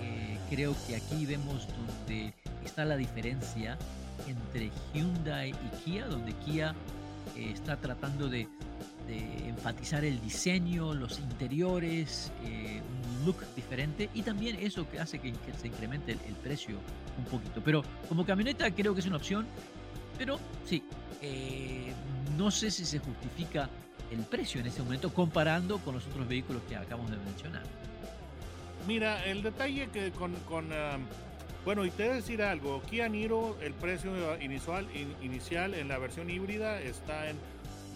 eh, 0.00 0.38
creo 0.50 0.74
que 0.88 0.96
aquí 0.96 1.24
vemos 1.24 1.68
donde 1.68 2.34
está 2.64 2.84
la 2.84 2.96
diferencia 2.96 3.78
entre 4.26 4.72
Hyundai 4.92 5.50
y 5.50 5.84
Kia, 5.84 6.06
donde 6.08 6.32
Kia 6.44 6.74
eh, 7.36 7.52
está 7.52 7.76
tratando 7.76 8.28
de, 8.28 8.48
de 9.08 9.48
enfatizar 9.48 10.04
el 10.04 10.20
diseño, 10.20 10.94
los 10.94 11.18
interiores, 11.18 12.30
eh, 12.44 12.80
un 13.18 13.26
look 13.26 13.38
diferente 13.56 14.10
y 14.14 14.22
también 14.22 14.56
eso 14.60 14.88
que 14.88 15.00
hace 15.00 15.18
que, 15.18 15.32
se 15.60 15.66
incremente 15.66 16.12
el, 16.12 16.34
precio 16.36 16.76
un 17.18 17.24
poquito. 17.24 17.60
Pero 17.64 17.82
como 18.08 18.24
camioneta 18.24 18.70
creo 18.70 18.94
que 18.94 19.00
es 19.00 19.06
una 19.06 19.16
opción, 19.16 19.46
pero 20.16 20.38
sí, 20.66 20.84
eh, 21.22 21.92
no 22.36 22.50
sé 22.50 22.70
si 22.70 22.84
se 22.84 22.98
justifica 22.98 23.68
el 24.12 24.20
precio 24.20 24.60
en 24.60 24.66
este 24.66 24.82
momento 24.82 25.12
comparando 25.12 25.78
con 25.78 25.94
los 25.94 26.06
otros 26.06 26.28
vehículos 26.28 26.62
que 26.68 26.76
acabamos 26.76 27.10
de 27.10 27.16
mencionar. 27.18 27.62
Mira, 28.86 29.24
el 29.24 29.42
detalle 29.42 29.88
que 29.88 30.10
con, 30.12 30.32
um, 30.32 31.06
bueno, 31.64 31.84
y 31.84 31.90
te 31.90 32.04
voy 32.04 32.12
a 32.12 32.16
decir 32.16 32.42
algo, 32.42 32.80
Kia 32.82 33.06
el 33.06 33.74
precio 33.74 34.40
inicial, 34.40 34.86
in- 34.94 35.14
inicial 35.22 35.74
en 35.74 35.88
la 35.88 35.98
versión 35.98 36.30
híbrida 36.30 36.80
está 36.80 37.28
en 37.28 37.36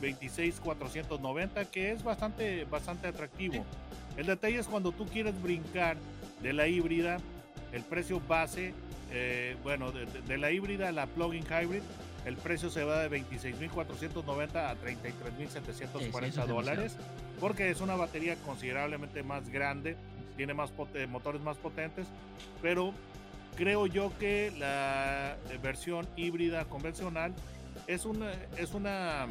26,490, 0.03 1.65
que 1.67 1.93
es 1.93 2.03
bastante, 2.03 2.65
bastante 2.65 3.07
atractivo. 3.07 3.65
El 4.17 4.27
detalle 4.27 4.59
es 4.59 4.67
cuando 4.67 4.93
tú 4.93 5.07
quieres 5.07 5.41
brincar 5.41 5.97
de 6.43 6.53
la 6.53 6.67
híbrida, 6.67 7.19
el 7.73 7.83
precio 7.85 8.21
base, 8.29 8.75
eh, 9.12 9.57
bueno, 9.62 9.93
de, 9.93 10.38
la 10.38 10.51
híbrida 10.51 10.88
a 10.88 10.93
la 10.93 11.07
plug-in 11.07 11.45
hybrid, 11.45 11.83
el 12.27 12.37
precio 12.37 12.69
se 12.69 12.85
va 12.85 13.01
de 13.01 13.09
26,490 13.09 14.71
a 14.71 14.75
33,740 14.75 15.99
Sí, 15.99 16.11
sí, 16.11 16.29
eso 16.29 16.43
es 16.43 16.49
dólares, 16.49 16.97
porque 17.41 17.71
es 17.71 17.81
una 17.81 17.95
batería 17.95 18.37
considerablemente 18.45 19.23
más 19.23 19.49
grande, 19.49 19.97
tiene 20.37 20.53
más 20.53 20.73
motores 21.09 21.43
más 21.43 21.57
potentes, 21.57 22.07
pero 22.61 22.93
creo 23.57 23.87
yo 23.87 24.12
que 24.19 24.53
la 24.59 25.37
versión 25.62 26.09
híbrida 26.17 26.65
convencional 26.65 27.33
es 27.87 28.05
una, 28.05 28.33
es 28.57 28.75
una 28.75 29.27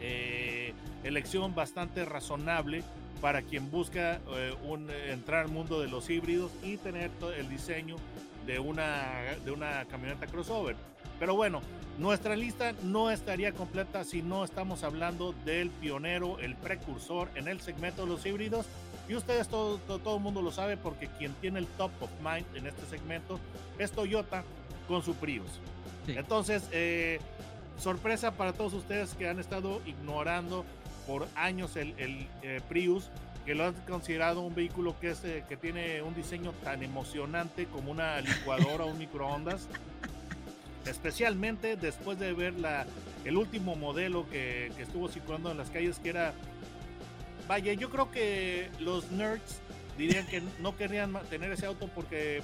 eh, 0.00 0.72
elección 1.04 1.54
bastante 1.54 2.04
razonable 2.04 2.82
para 3.20 3.42
quien 3.42 3.70
busca 3.70 4.20
eh, 4.34 4.54
un, 4.64 4.90
eh, 4.90 5.12
entrar 5.12 5.44
al 5.44 5.48
mundo 5.48 5.80
de 5.80 5.88
los 5.88 6.08
híbridos 6.10 6.52
y 6.62 6.76
tener 6.76 7.10
el 7.36 7.48
diseño 7.48 7.96
de 8.46 8.58
una, 8.58 9.36
de 9.44 9.50
una 9.50 9.84
camioneta 9.86 10.26
crossover. 10.26 10.76
Pero 11.18 11.34
bueno, 11.34 11.62
nuestra 11.98 12.36
lista 12.36 12.74
no 12.82 13.10
estaría 13.10 13.52
completa 13.52 14.04
si 14.04 14.22
no 14.22 14.44
estamos 14.44 14.84
hablando 14.84 15.34
del 15.44 15.70
pionero, 15.70 16.38
el 16.40 16.54
precursor 16.54 17.28
en 17.34 17.48
el 17.48 17.60
segmento 17.60 18.02
de 18.02 18.08
los 18.08 18.24
híbridos. 18.26 18.66
Y 19.08 19.14
ustedes, 19.14 19.48
todo, 19.48 19.78
todo, 19.78 19.98
todo 20.00 20.16
el 20.16 20.22
mundo 20.22 20.42
lo 20.42 20.50
sabe 20.50 20.76
porque 20.76 21.08
quien 21.18 21.32
tiene 21.34 21.60
el 21.60 21.66
top 21.66 21.90
of 22.00 22.10
mind 22.22 22.44
en 22.54 22.66
este 22.66 22.84
segmento 22.86 23.38
es 23.78 23.92
Toyota 23.92 24.44
con 24.88 25.02
su 25.02 25.14
Prius. 25.14 25.48
Sí. 26.06 26.14
Entonces, 26.16 26.68
eh, 26.72 27.20
sorpresa 27.78 28.32
para 28.32 28.52
todos 28.52 28.72
ustedes 28.74 29.14
que 29.14 29.28
han 29.28 29.38
estado 29.38 29.80
ignorando 29.86 30.64
por 31.06 31.26
años 31.36 31.76
el, 31.76 31.94
eh, 32.42 32.60
Prius, 32.68 33.10
que 33.44 33.54
lo 33.54 33.66
han 33.66 33.74
considerado 33.88 34.40
un 34.40 34.54
vehículo 34.54 34.98
que, 34.98 35.10
es, 35.10 35.22
eh, 35.24 35.44
que 35.48 35.56
tiene 35.56 36.02
un 36.02 36.14
diseño 36.14 36.52
tan 36.64 36.82
emocionante 36.82 37.66
como 37.66 37.92
una 37.92 38.20
licuadora 38.20 38.84
o 38.84 38.88
un 38.88 38.98
microondas. 38.98 39.68
Especialmente 40.84 41.76
después 41.76 42.18
de 42.18 42.32
ver 42.32 42.54
la, 42.54 42.86
el 43.24 43.36
último 43.36 43.74
modelo 43.74 44.28
que, 44.30 44.70
que 44.76 44.82
estuvo 44.82 45.08
circulando 45.08 45.50
en 45.50 45.58
las 45.58 45.70
calles, 45.70 45.98
que 45.98 46.10
era. 46.10 46.32
Vaya, 47.48 47.72
yo 47.72 47.90
creo 47.90 48.10
que 48.10 48.68
los 48.80 49.10
nerds 49.12 49.60
dirían 49.98 50.26
que 50.26 50.42
no 50.60 50.76
querían 50.76 51.12
ma- 51.12 51.22
tener 51.22 51.50
ese 51.52 51.66
auto 51.66 51.88
porque 51.94 52.42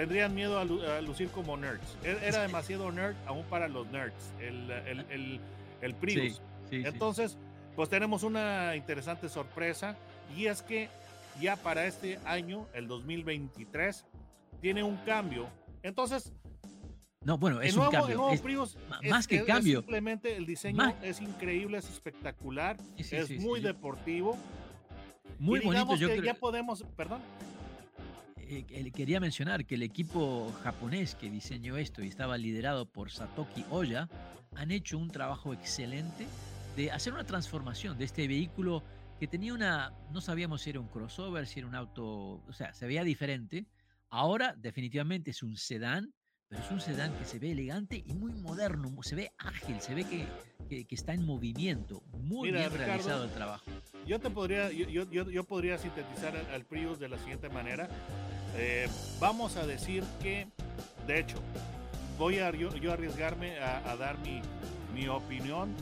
tendrían 0.00 0.34
miedo 0.34 0.58
a, 0.58 0.64
lu- 0.64 0.82
a 0.82 1.00
lucir 1.02 1.28
como 1.28 1.56
nerds. 1.56 1.96
E- 2.04 2.18
Era 2.22 2.42
demasiado 2.42 2.90
nerd 2.90 3.14
aún 3.26 3.44
para 3.44 3.68
los 3.68 3.86
nerds, 3.90 4.32
el, 4.40 4.70
el, 4.70 5.00
el, 5.10 5.40
el 5.82 5.94
Prius. 5.94 6.36
Sí, 6.36 6.40
sí, 6.70 6.82
sí. 6.82 6.82
Entonces, 6.86 7.36
pues 7.76 7.88
tenemos 7.90 8.22
una 8.22 8.74
interesante 8.76 9.28
sorpresa 9.28 9.96
y 10.36 10.46
es 10.46 10.62
que 10.62 10.88
ya 11.40 11.56
para 11.56 11.84
este 11.86 12.18
año, 12.24 12.66
el 12.72 12.88
2023, 12.88 14.06
tiene 14.62 14.82
un 14.82 14.96
cambio. 14.98 15.48
Entonces, 15.82 16.32
no, 17.22 17.36
bueno, 17.36 17.60
es 17.60 17.70
el 17.70 17.76
nuevo, 17.76 17.90
un 17.90 17.94
el 17.94 18.00
cambio. 18.00 18.16
nuevo 18.16 18.32
es- 18.32 18.40
Prius 18.40 18.78
es- 19.02 19.10
más 19.10 19.26
que 19.26 19.36
es- 19.36 19.44
cambio. 19.44 19.80
simplemente 19.80 20.34
el 20.36 20.46
diseño 20.46 20.78
Más- 20.78 20.94
es 21.02 21.20
increíble, 21.20 21.76
es 21.78 21.88
espectacular, 21.90 22.78
Sí, 22.96 23.04
sí, 23.04 23.16
es 23.16 23.28
sí, 23.28 23.38
muy 23.38 23.60
deportivo. 23.60 24.38
muy 25.38 25.58
y 25.58 25.62
bonito. 25.64 25.70
digamos 25.72 26.00
Yo 26.00 26.08
que 26.08 26.14
creo- 26.16 26.24
ya 26.24 26.34
podemos, 26.40 26.84
perdón. 26.96 27.20
Eh, 28.50 28.64
eh, 28.68 28.90
quería 28.90 29.20
mencionar 29.20 29.64
que 29.64 29.76
el 29.76 29.82
equipo 29.82 30.52
japonés 30.64 31.14
que 31.14 31.30
diseñó 31.30 31.76
esto 31.76 32.02
y 32.02 32.08
estaba 32.08 32.36
liderado 32.36 32.84
por 32.86 33.10
Satoki 33.10 33.64
Oya 33.70 34.08
han 34.56 34.72
hecho 34.72 34.98
un 34.98 35.08
trabajo 35.10 35.52
excelente 35.52 36.26
de 36.76 36.90
hacer 36.90 37.12
una 37.12 37.22
transformación 37.24 37.96
de 37.96 38.04
este 38.06 38.26
vehículo 38.26 38.82
que 39.20 39.28
tenía 39.28 39.54
una, 39.54 39.92
no 40.12 40.20
sabíamos 40.20 40.62
si 40.62 40.70
era 40.70 40.80
un 40.80 40.88
crossover, 40.88 41.46
si 41.46 41.60
era 41.60 41.68
un 41.68 41.74
auto, 41.76 42.42
o 42.48 42.52
sea, 42.52 42.72
se 42.74 42.86
veía 42.86 43.04
diferente. 43.04 43.66
Ahora 44.08 44.54
definitivamente 44.56 45.30
es 45.30 45.42
un 45.44 45.56
sedán, 45.56 46.12
pero 46.48 46.60
es 46.62 46.70
un 46.72 46.80
sedán 46.80 47.12
que 47.18 47.24
se 47.26 47.38
ve 47.38 47.52
elegante 47.52 48.02
y 48.04 48.14
muy 48.14 48.32
moderno, 48.32 48.90
se 49.02 49.14
ve 49.14 49.30
ágil, 49.38 49.80
se 49.80 49.94
ve 49.94 50.04
que, 50.04 50.24
que- 50.68 50.84
que 50.86 50.94
está 50.96 51.12
en 51.14 51.24
movimiento, 51.24 52.02
muy 52.12 52.48
Mira, 52.48 52.60
bien 52.60 52.72
Ricardo, 52.72 52.86
realizado 52.86 53.24
el 53.24 53.30
trabajo. 53.30 53.64
Yo 54.06 54.18
te 54.18 54.30
podría, 54.30 54.72
yo, 54.72 54.88
yo- 54.88 55.30
yo 55.30 55.44
podría 55.44 55.78
sintetizar 55.78 56.34
al, 56.36 56.46
al 56.46 56.64
Prius 56.64 56.98
de 56.98 57.08
la 57.08 57.18
siguiente 57.18 57.48
manera. 57.48 57.88
Eh, 58.56 58.88
vamos 59.20 59.56
a 59.56 59.66
decir 59.66 60.04
que, 60.22 60.46
de 61.06 61.20
hecho, 61.20 61.36
voy 62.18 62.38
a 62.38 62.50
yo, 62.50 62.74
yo 62.76 62.92
arriesgarme 62.92 63.58
a, 63.58 63.90
a 63.90 63.96
dar 63.96 64.18
mi, 64.18 64.40
mi 64.94 65.08
opinión. 65.08 65.74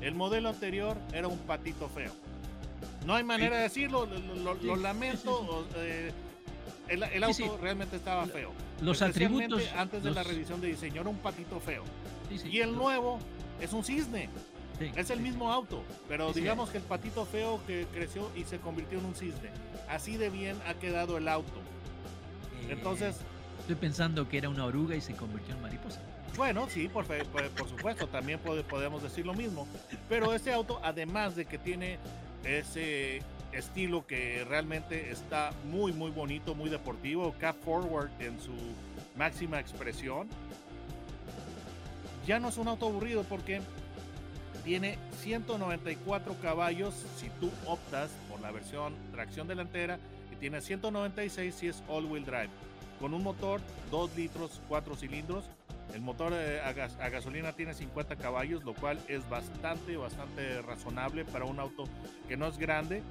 El 0.00 0.14
modelo 0.14 0.48
anterior 0.48 0.96
era 1.12 1.28
un 1.28 1.38
patito 1.38 1.88
feo. 1.88 2.12
No 3.04 3.14
hay 3.14 3.24
manera 3.24 3.56
de 3.56 3.62
decirlo, 3.64 4.06
lo, 4.06 4.18
lo- 4.18 4.34
lo- 4.54 4.60
Sí, 4.60 4.66
lo 4.66 4.76
sí, 4.76 4.82
lamento. 4.82 5.66
eh, 5.76 6.12
el, 6.88 7.02
auto 7.24 7.34
sí. 7.34 7.44
realmente 7.60 7.96
estaba 7.96 8.26
feo. 8.26 8.52
Los 8.80 9.02
atributos. 9.02 9.62
antes 9.76 10.02
de 10.02 10.10
la 10.10 10.22
revisión 10.22 10.60
de 10.60 10.68
diseño 10.68 11.00
era 11.02 11.10
un 11.10 11.18
patito 11.18 11.60
feo. 11.60 11.84
sí, 12.28 12.48
Y 12.48 12.60
el 12.60 12.74
nuevo 12.74 13.18
es 13.60 13.72
un 13.72 13.84
cisne. 13.84 14.28
Es 14.94 15.10
el 15.10 15.18
mismo 15.18 15.50
auto, 15.52 15.82
pero 16.06 16.32
digamos 16.32 16.70
que 16.70 16.78
el 16.78 16.84
patito 16.84 17.26
feo 17.26 17.60
que 17.66 17.84
creció 17.92 18.30
y 18.36 18.44
se 18.44 18.58
convirtió 18.58 19.00
en 19.00 19.06
un 19.06 19.14
cisne. 19.16 19.50
Así 19.88 20.16
de 20.16 20.30
bien 20.30 20.56
ha 20.68 20.74
quedado 20.74 21.18
el 21.18 21.26
auto. 21.26 21.50
Entonces, 22.68 23.16
Estoy 23.60 23.74
pensando 23.76 24.26
que 24.28 24.38
era 24.38 24.48
una 24.48 24.64
oruga 24.64 24.94
y 24.96 25.00
se 25.02 25.14
convirtió 25.14 25.54
en 25.54 25.60
mariposa. 25.60 26.00
bueno, 26.36 26.66
sí, 26.70 26.88
por, 26.88 27.04
fe- 27.04 27.24
por, 27.26 27.46
por 27.50 27.68
supuesto, 27.68 28.06
también 28.06 28.40
pode- 28.42 28.62
podemos 28.64 29.02
decir 29.02 29.26
lo 29.26 29.34
mismo. 29.34 29.66
Pero 30.08 30.32
este 30.32 30.52
auto, 30.54 30.80
además 30.82 31.36
de 31.36 31.44
que 31.44 31.58
tiene 31.58 31.98
ese 32.44 33.20
estilo 33.52 34.06
que 34.06 34.44
realmente 34.48 35.10
está 35.10 35.50
muy, 35.70 35.92
muy 35.92 36.10
bonito, 36.10 36.54
muy 36.54 36.70
deportivo, 36.70 37.34
cap 37.38 37.56
forward 37.62 38.08
en 38.20 38.40
su 38.40 38.52
máxima 39.18 39.58
expresión, 39.60 40.28
ya 42.26 42.38
no 42.38 42.48
es 42.48 42.56
un 42.56 42.68
auto 42.68 42.86
aburrido 42.86 43.22
porque 43.24 43.60
tiene 44.64 44.98
194 45.22 46.36
caballos 46.40 46.94
si 47.16 47.28
tú 47.40 47.50
optas 47.66 48.10
por 48.30 48.40
la 48.40 48.50
versión 48.50 48.94
tracción 49.12 49.46
delantera 49.48 49.98
tiene 50.40 50.60
196 50.60 51.54
si 51.54 51.68
es 51.68 51.82
all-wheel 51.88 52.24
drive, 52.24 52.48
con 53.00 53.14
un 53.14 53.22
motor 53.22 53.60
2 53.90 54.16
litros 54.16 54.60
4 54.68 54.96
cilindros. 54.96 55.44
El 55.94 56.02
motor 56.02 56.32
eh, 56.34 56.60
a, 56.60 56.72
gas- 56.72 56.96
a 57.00 57.08
gasolina 57.08 57.52
tiene 57.52 57.72
50 57.74 58.16
caballos, 58.16 58.62
lo 58.64 58.74
cual 58.74 58.98
es 59.08 59.26
bastante, 59.30 59.96
bastante 59.96 60.60
razonable 60.62 61.24
para 61.24 61.44
un 61.46 61.58
auto 61.58 61.84
que 62.28 62.36
no 62.36 62.46
es 62.46 62.58
grande. 62.58 63.02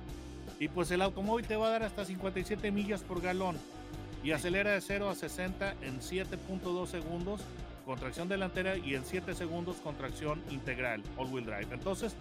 Y 0.60 0.68
pues 0.68 0.92
el 0.92 1.02
automóvil 1.02 1.46
te 1.48 1.56
va 1.56 1.68
a 1.68 1.72
dar 1.72 1.84
hasta 1.84 2.06
57 2.06 2.72
millas 2.72 3.02
por 3.02 3.22
galón 3.22 3.58
y 4.24 4.32
acelera 4.32 4.72
de 4.72 4.82
0 4.82 5.10
a 5.10 5.16
60 5.16 5.74
en 5.82 6.00
7.2 6.00 6.88
segundos 6.88 7.42
con 7.86 7.98
tracción 8.00 8.28
delantera 8.28 8.78
y 8.78 8.96
en 8.96 9.06
7 9.06 9.34
segundos 9.34 9.78
con 9.78 9.96
tracción 9.96 10.42
integral, 10.50 11.02
all-wheel 11.18 11.46
drive. 11.46 11.68
Entonces, 11.74 12.16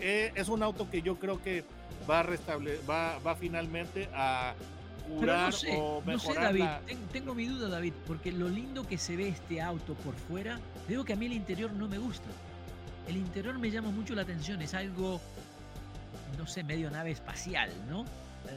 eh, 0.00 0.32
es 0.34 0.48
un 0.48 0.62
auto 0.62 0.88
que 0.90 1.02
yo 1.02 1.16
creo 1.18 1.42
que 1.42 1.64
va 2.08 2.20
a, 2.20 2.22
restable, 2.22 2.78
va, 2.88 3.18
va 3.18 3.34
finalmente 3.36 4.08
a 4.14 4.54
curar 5.08 5.46
no 5.50 5.52
sé, 5.52 5.76
o 5.78 6.02
no 6.04 6.18
sé, 6.18 6.28
mejorar 6.28 6.44
David. 6.44 6.60
la- 6.60 6.80
ten- 6.86 7.06
tengo 7.12 7.34
mi 7.34 7.46
duda, 7.46 7.68
David, 7.68 7.92
porque 8.06 8.30
lo 8.32 8.48
lindo 8.48 8.86
que 8.86 8.98
se 8.98 9.16
ve 9.16 9.28
este 9.28 9.60
auto 9.60 9.94
por 9.94 10.14
fuera, 10.14 10.58
digo 10.86 11.04
que 11.04 11.12
a 11.14 11.16
mí 11.16 11.26
el 11.26 11.32
interior 11.32 11.72
no 11.72 11.88
me 11.88 11.98
gusta. 11.98 12.28
El 13.06 13.16
interior 13.16 13.58
me 13.58 13.70
llama 13.70 13.90
mucho 13.90 14.14
la 14.14 14.22
atención, 14.22 14.60
es 14.60 14.74
algo, 14.74 15.18
no 16.36 16.46
sé, 16.46 16.62
medio 16.62 16.90
nave 16.90 17.10
espacial, 17.10 17.70
¿no? 17.88 18.04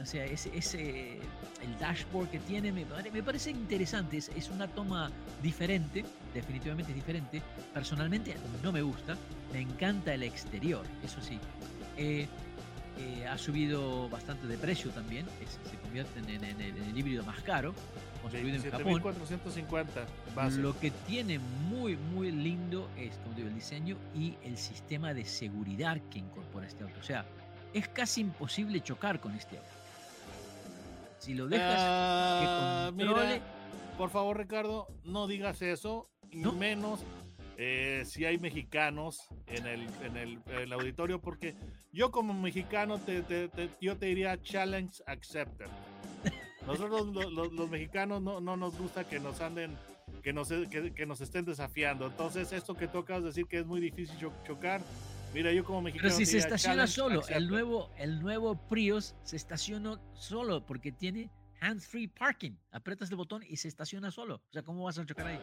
O 0.00 0.06
sea, 0.06 0.24
ese, 0.24 0.56
ese 0.56 1.18
el 1.62 1.78
dashboard 1.78 2.28
que 2.30 2.38
tiene 2.40 2.72
me, 2.72 2.84
me 3.12 3.22
parece 3.22 3.50
interesante, 3.50 4.16
es, 4.16 4.30
es 4.34 4.48
una 4.50 4.66
toma 4.68 5.10
diferente, 5.42 6.04
definitivamente 6.34 6.92
diferente. 6.94 7.42
Personalmente 7.74 8.34
no 8.62 8.72
me 8.72 8.82
gusta, 8.82 9.16
me 9.52 9.60
encanta 9.60 10.14
el 10.14 10.22
exterior, 10.22 10.84
eso 11.04 11.20
sí. 11.20 11.38
Eh, 11.96 12.26
eh, 12.98 13.26
ha 13.26 13.38
subido 13.38 14.08
bastante 14.08 14.46
de 14.46 14.56
precio 14.58 14.90
también, 14.90 15.26
es- 15.42 15.58
se 15.70 15.76
convierte 15.78 16.18
en, 16.20 16.28
en- 16.30 16.44
en 16.44 16.60
el, 16.60 16.76
en 16.76 16.84
el 16.84 16.98
híbrido 16.98 17.22
más 17.24 17.40
caro, 17.40 17.74
construido 18.22 18.56
en 18.56 18.70
Japón. 18.70 19.02
27.450 19.02 20.04
base. 20.34 20.58
Lo 20.60 20.78
que 20.78 20.90
tiene 20.90 21.38
muy, 21.38 21.96
muy 21.96 22.30
lindo 22.30 22.88
es, 22.96 23.14
como 23.22 23.34
digo, 23.34 23.48
el 23.48 23.54
diseño 23.54 23.96
y 24.14 24.36
el 24.42 24.56
sistema 24.58 25.14
de 25.14 25.24
seguridad 25.24 26.00
que 26.10 26.18
incorpora 26.18 26.66
este 26.66 26.84
auto. 26.84 26.98
O 27.00 27.02
sea, 27.02 27.24
es 27.72 27.88
casi 27.88 28.20
imposible 28.20 28.80
chocar 28.82 29.20
con 29.20 29.34
este 29.34 29.56
auto. 29.56 29.68
Si 31.22 31.34
lo 31.34 31.46
dejas 31.46 31.76
Ah, 31.78 32.90
que 32.90 33.04
controle, 33.04 33.34
mira, 33.34 33.42
por 33.96 34.10
favor, 34.10 34.38
Ricardo, 34.38 34.88
no 35.04 35.28
digas 35.28 35.62
eso, 35.62 36.10
y 36.32 36.38
¿No? 36.40 36.52
menos 36.52 37.00
eh, 37.58 38.02
si 38.06 38.24
hay 38.24 38.38
mexicanos 38.38 39.20
en 39.46 39.66
el, 39.66 39.82
en, 40.02 40.16
el, 40.16 40.32
en 40.46 40.58
el 40.62 40.72
auditorio, 40.72 41.20
porque 41.20 41.54
yo 41.92 42.10
como 42.10 42.34
mexicano 42.34 42.98
te, 42.98 43.22
te- 43.22 43.48
te- 43.48 43.70
yo 43.80 43.96
te 43.98 44.06
diría 44.06 44.40
challenge 44.42 45.00
accepted. 45.06 45.66
Nosotros 46.66 47.06
los, 47.14 47.32
los- 47.32 47.52
los 47.52 47.70
mexicanos 47.70 48.20
no, 48.20 48.40
no 48.40 48.56
nos 48.56 48.76
gusta 48.76 49.04
que 49.04 49.20
nos 49.20 49.40
anden, 49.40 49.76
que 50.24 50.32
nos, 50.32 50.48
que, 50.48 50.92
que 50.92 51.06
nos 51.06 51.20
estén 51.20 51.44
desafiando. 51.44 52.06
Entonces, 52.06 52.50
esto 52.52 52.74
que 52.74 52.88
de 53.22 53.28
decir 53.28 53.46
que 53.46 53.60
es 53.60 53.66
muy 53.66 53.80
difícil 53.80 54.16
cho- 54.18 54.32
chocar, 54.44 54.80
mira, 55.34 55.52
yo 55.52 55.64
como 55.64 55.82
mexicano... 55.82 56.08
pero 56.08 56.16
si 56.16 56.26
se 56.26 56.38
estaciona 56.38 56.86
solo, 56.86 57.26
el 57.28 57.48
nuevo, 57.48 57.90
el 57.96 58.20
nuevo 58.20 58.56
Prius 58.68 59.14
se 59.22 59.36
estaciona 59.36 60.00
solo 60.12 60.64
porque 60.64 60.92
tiene 60.92 61.30
hands-free 61.60 62.08
parking. 62.08 62.52
Apretas 62.72 63.10
el 63.10 63.16
botón 63.16 63.42
y 63.48 63.56
se 63.56 63.68
estaciona 63.68 64.10
solo. 64.10 64.36
O 64.36 64.52
sea, 64.52 64.62
¿cómo 64.62 64.84
vas 64.84 64.98
a 64.98 65.06
chocar 65.06 65.28
ahí? 65.28 65.38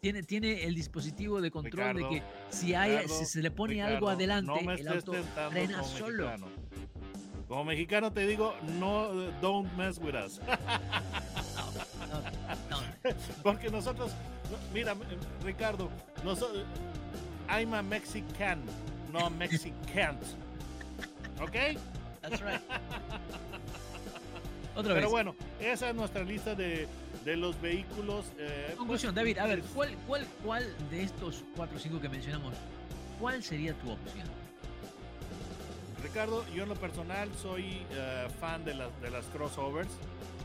Tiene, 0.00 0.22
tiene 0.22 0.64
el 0.64 0.74
dispositivo 0.74 1.40
de 1.40 1.50
control 1.50 1.96
Ricardo, 1.96 2.14
de 2.14 2.20
que 2.20 2.26
si, 2.50 2.74
hay, 2.74 2.92
Ricardo, 2.92 3.14
si 3.14 3.24
se 3.26 3.42
le 3.42 3.50
pone 3.50 3.74
Ricardo, 3.74 3.94
algo 3.94 4.08
adelante, 4.08 4.62
no 4.62 4.72
el 4.72 4.88
auto 4.88 5.12
frena 5.50 5.82
solo. 5.82 6.26
mexicano. 6.26 6.46
Como 7.48 7.64
mexicano 7.64 8.12
te 8.12 8.26
digo, 8.28 8.54
no, 8.78 9.12
don't 9.40 9.70
mess 9.76 9.98
with 9.98 10.14
us. 10.14 10.40
No, 12.10 12.80
no, 12.80 13.16
Porque 13.42 13.70
nosotros, 13.70 14.12
no, 14.50 14.56
mira, 14.74 14.96
Ricardo, 15.44 15.88
nosotros, 16.24 16.64
I'm 17.48 17.72
a 17.74 17.82
Mexican, 17.82 18.62
no 19.10 19.26
a 19.26 19.30
Mexicant. 19.30 20.22
¿Ok? 21.40 21.56
that's 22.22 22.40
right. 22.42 22.60
Otra 24.76 24.94
vez. 24.94 25.00
Pero 25.02 25.10
bueno, 25.10 25.34
esa 25.60 25.90
es 25.90 25.94
nuestra 25.96 26.22
lista 26.22 26.54
de, 26.54 26.86
de 27.24 27.36
los 27.36 27.60
vehículos. 27.60 28.26
eh, 28.38 28.72
Conclusión, 28.76 29.12
pues, 29.14 29.24
David, 29.24 29.38
a 29.38 29.46
ver, 29.46 29.62
¿cuál, 29.74 29.94
cuál, 30.06 30.26
¿cuál 30.44 30.74
de 30.90 31.02
estos 31.02 31.42
cuatro 31.56 31.76
o 31.76 31.80
cinco 31.80 32.00
que 32.00 32.08
mencionamos, 32.08 32.54
cuál 33.18 33.42
sería 33.42 33.74
tu 33.74 33.90
opción? 33.90 34.26
Ricardo, 36.02 36.44
yo 36.54 36.62
en 36.62 36.68
lo 36.70 36.76
personal 36.76 37.28
soy 37.42 37.82
eh, 37.90 38.28
fan 38.40 38.64
de 38.64 38.74
las, 38.74 38.88
de 39.02 39.10
las 39.10 39.24
crossovers. 39.26 39.90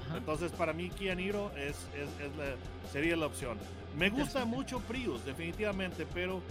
Ajá. 0.07 0.17
Entonces, 0.17 0.51
para 0.51 0.73
mí, 0.73 0.89
Kia 0.89 1.15
Niro 1.15 1.51
es, 1.55 1.75
es, 1.95 2.09
es 2.25 2.35
la- 2.37 2.55
sería 2.91 3.15
la 3.15 3.27
opción. 3.27 3.57
Me 3.97 4.09
gusta 4.09 4.43
mucho 4.43 4.79
Prius, 4.81 5.23
definitivamente, 5.25 6.05
pero 6.13 6.41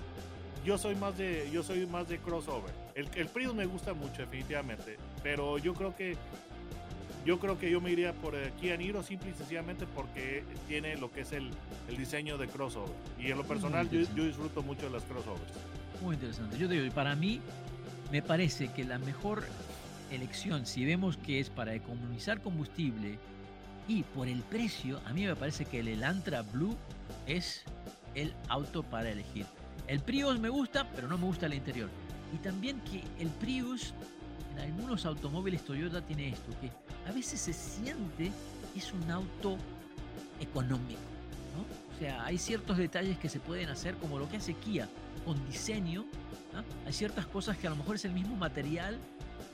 yo 0.65 0.79
soy 0.79 0.95
más 0.95 1.17
de, 1.17 1.49
yo 1.53 1.63
soy 1.63 1.87
más 1.87 2.09
de 2.09 2.19
crossover. 2.19 2.73
El, 2.95 3.09
el 3.15 3.27
Prius 3.29 3.55
me 3.55 3.67
gusta 3.67 3.95
mucho, 3.95 4.23
definitivamente, 4.23 4.97
pero 5.23 5.59
yo 5.59 5.75
creo 5.75 5.95
que 5.95 6.17
yo 7.25 7.39
creo 7.39 7.59
que 7.59 7.71
yo 7.71 7.81
me 7.81 7.91
iría 7.91 8.13
por 8.13 8.35
Kia 8.61 8.77
Niro 8.77 9.03
simple 9.03 9.31
y 9.31 9.35
sencillamente 9.35 9.87
porque 9.87 10.45
tiene 10.69 10.97
lo 10.97 11.11
que 11.11 11.23
es 11.23 11.33
el, 11.33 11.51
el 11.89 11.97
diseño 11.97 12.37
de 12.37 12.49
crossover. 12.49 12.93
Y 13.19 13.31
en 13.31 13.39
lo 13.39 13.45
personal, 13.45 13.89
yo, 13.89 14.01
yo 14.15 14.25
disfruto 14.25 14.63
mucho 14.63 14.83
de 14.83 14.91
las 14.91 15.05
crossovers. 15.05 15.53
Muy 16.03 16.17
interesante. 16.17 16.59
Yo 16.59 16.69
te 16.69 16.75
digo, 16.75 16.95
para 16.95 17.17
mí, 17.17 17.41
me 18.13 18.21
parece 18.21 18.69
que 18.69 18.85
la 18.85 18.99
mejor 18.99 19.45
elección, 20.11 20.67
si 20.67 20.85
vemos 20.85 21.17
que 21.17 21.41
es 21.41 21.49
para 21.49 21.75
economizar 21.75 22.43
combustible 22.43 23.19
y 23.89 24.03
por 24.03 24.29
el 24.29 24.41
precio, 24.43 25.01
a 25.07 25.15
mí 25.15 25.27
me 25.27 25.35
parece 25.35 25.65
que 25.65 25.81
el 25.81 25.89
Elantra 25.89 26.43
Blue 26.43 26.77
es 27.27 27.65
el 28.15 28.35
auto 28.49 28.83
para 28.83 29.09
elegir. 29.11 29.47
El 29.87 30.01
Prius 30.01 30.39
me 30.39 30.49
gusta, 30.49 30.89
pero 30.95 31.09
no 31.09 31.19
me 31.19 31.25
gusta 31.25 31.47
el 31.47 31.55
interior. 31.55 31.91
Y 32.33 32.39
también 32.39 32.81
que 32.81 33.03
el 33.23 33.29
Prius, 33.29 33.93
en 34.53 34.61
algunos 34.61 35.05
automóviles 35.05 35.65
Toyota 35.65 36.01
tiene 36.01 36.31
esto, 36.31 36.53
que 36.61 36.71
a 37.09 37.13
veces 37.13 37.41
se 37.41 37.53
siente 37.53 38.31
que 38.73 38.79
es 38.79 38.93
un 38.93 39.11
auto 39.11 39.57
económico. 40.41 41.01
O 41.95 41.99
sea, 41.99 42.25
hay 42.25 42.39
ciertos 42.39 42.77
detalles 42.77 43.19
que 43.19 43.29
se 43.29 43.39
pueden 43.39 43.69
hacer, 43.69 43.95
como 43.97 44.19
lo 44.19 44.29
que 44.29 44.39
hace 44.39 44.55
Kia 44.55 44.89
con 45.25 45.45
diseño. 45.47 46.05
¿ah? 46.55 46.63
Hay 46.87 46.93
ciertas 46.93 47.27
cosas 47.27 47.57
que 47.57 47.67
a 47.67 47.71
lo 47.71 47.77
mejor 47.77 47.97
es 47.97 48.05
el 48.05 48.13
mismo 48.13 48.35
material, 48.37 48.99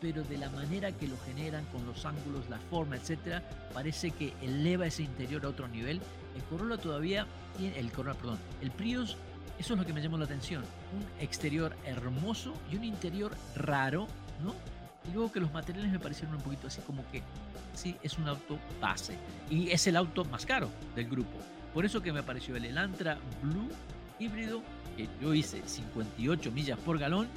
pero 0.01 0.23
de 0.23 0.39
la 0.39 0.49
manera 0.51 0.93
que 0.93 1.07
lo 1.07 1.19
generan, 1.27 1.65
con 1.67 1.85
los 1.87 2.07
ángulos, 2.07 2.49
la 2.49 2.59
forma, 2.59 2.97
etcétera, 2.97 3.43
parece 3.75 4.11
que 4.13 4.33
eleva 4.41 4.87
ese 4.87 5.03
interior 5.03 5.45
a 5.45 5.49
otro 5.49 5.69
nivel. 5.69 6.01
El 6.35 6.43
Corolla 6.45 6.79
todavía 6.79 7.27
tiene, 7.59 7.79
el 7.79 7.93
Corolla, 7.93 8.17
perdón, 8.17 8.39
el 8.63 8.71
Prius, 8.71 9.17
eso 9.61 9.75
es 9.75 9.79
lo 9.79 9.85
que 9.85 9.93
me 9.93 10.01
llamó 10.01 10.17
la 10.17 10.25
atención. 10.25 10.63
Un 10.63 11.23
exterior 11.23 11.77
hermoso 11.85 12.55
y 12.73 12.77
un 12.77 12.85
interior 12.85 13.37
raro, 13.55 14.07
¿no? 14.43 14.55
Y 15.07 15.13
luego 15.13 15.31
que 15.31 15.39
los 15.39 15.53
materiales 15.53 15.93
me 15.93 15.99
parecieron 15.99 16.35
un 16.35 16.41
poquito 16.41 16.67
así 16.67 16.81
como 16.81 17.05
que, 17.11 17.23
sí, 17.75 17.95
es 18.03 18.17
un 18.17 18.27
auto 18.27 18.59
base. 18.81 19.19
Y 19.51 19.69
es 19.71 19.87
el 19.87 19.97
auto 19.97 20.25
más 20.25 20.47
caro 20.47 20.71
del 20.97 21.11
grupo. 21.11 21.39
Por 21.75 21.85
eso 21.85 22.01
que 22.01 22.11
me 22.11 22.23
pareció 22.23 22.57
el 22.57 22.65
Elantra 22.65 23.19
Blue 23.43 23.69
híbrido, 24.19 24.63
que 24.97 25.07
yo 25.21 25.35
hice 25.35 25.63
58 25.67 26.51
millas 26.53 26.79
por 26.79 26.99
galón, 26.99 27.29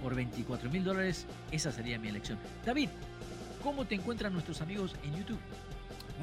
por 0.00 0.14
24 0.14 0.70
mil 0.70 0.84
dólares, 0.84 1.26
esa 1.50 1.72
sería 1.72 1.98
mi 1.98 2.06
elección. 2.06 2.38
David, 2.64 2.88
¿cómo 3.64 3.84
te 3.84 3.96
encuentran 3.96 4.32
nuestros 4.32 4.60
amigos 4.60 4.94
en 5.02 5.16
YouTube? 5.16 5.40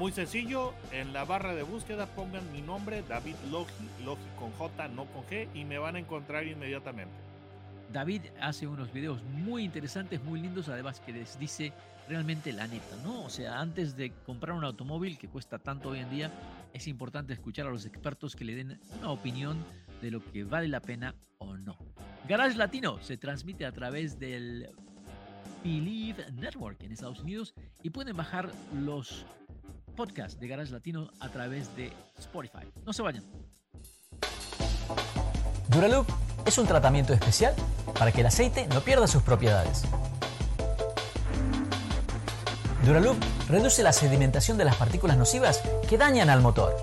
Muy 0.00 0.12
sencillo, 0.12 0.72
en 0.92 1.12
la 1.12 1.26
barra 1.26 1.54
de 1.54 1.62
búsqueda 1.62 2.06
pongan 2.06 2.50
mi 2.52 2.62
nombre, 2.62 3.04
David 3.06 3.34
Logi, 3.50 3.86
Logi 4.02 4.22
con 4.38 4.50
J, 4.52 4.88
no 4.88 5.04
con 5.04 5.26
G, 5.26 5.46
y 5.52 5.66
me 5.66 5.76
van 5.76 5.96
a 5.96 5.98
encontrar 5.98 6.46
inmediatamente. 6.46 7.12
David 7.92 8.22
hace 8.40 8.66
unos 8.66 8.90
videos 8.94 9.22
muy 9.24 9.62
interesantes, 9.62 10.22
muy 10.22 10.40
lindos, 10.40 10.70
además 10.70 11.00
que 11.00 11.12
les 11.12 11.38
dice 11.38 11.74
realmente 12.08 12.50
la 12.54 12.66
neta, 12.66 12.96
¿no? 13.04 13.24
O 13.24 13.28
sea, 13.28 13.60
antes 13.60 13.94
de 13.94 14.10
comprar 14.24 14.56
un 14.56 14.64
automóvil 14.64 15.18
que 15.18 15.28
cuesta 15.28 15.58
tanto 15.58 15.90
hoy 15.90 15.98
en 15.98 16.08
día, 16.08 16.30
es 16.72 16.88
importante 16.88 17.34
escuchar 17.34 17.66
a 17.66 17.70
los 17.70 17.84
expertos 17.84 18.34
que 18.34 18.46
le 18.46 18.54
den 18.54 18.80
una 19.00 19.10
opinión 19.10 19.62
de 20.00 20.12
lo 20.12 20.24
que 20.24 20.44
vale 20.44 20.68
la 20.68 20.80
pena 20.80 21.14
o 21.36 21.58
no. 21.58 21.76
Garage 22.26 22.56
Latino 22.56 23.02
se 23.02 23.18
transmite 23.18 23.66
a 23.66 23.72
través 23.72 24.18
del 24.18 24.66
Believe 25.62 26.32
Network 26.32 26.82
en 26.84 26.92
Estados 26.92 27.20
Unidos 27.20 27.52
y 27.82 27.90
pueden 27.90 28.16
bajar 28.16 28.50
los 28.72 29.26
podcasts 30.00 30.40
de 30.40 30.48
Garage 30.48 30.72
Latino 30.72 31.10
a 31.20 31.28
través 31.28 31.76
de 31.76 31.92
Spotify. 32.18 32.66
No 32.86 32.92
se 32.94 33.02
vayan. 33.02 33.22
Duraloop 35.68 36.08
es 36.46 36.56
un 36.56 36.66
tratamiento 36.66 37.12
especial 37.12 37.54
para 37.98 38.10
que 38.10 38.22
el 38.22 38.26
aceite 38.26 38.66
no 38.68 38.80
pierda 38.80 39.06
sus 39.06 39.22
propiedades. 39.22 39.82
Duraloop 42.86 43.18
reduce 43.50 43.82
la 43.82 43.92
sedimentación 43.92 44.56
de 44.56 44.64
las 44.64 44.76
partículas 44.76 45.18
nocivas 45.18 45.60
que 45.86 45.98
dañan 45.98 46.30
al 46.30 46.40
motor. 46.40 46.74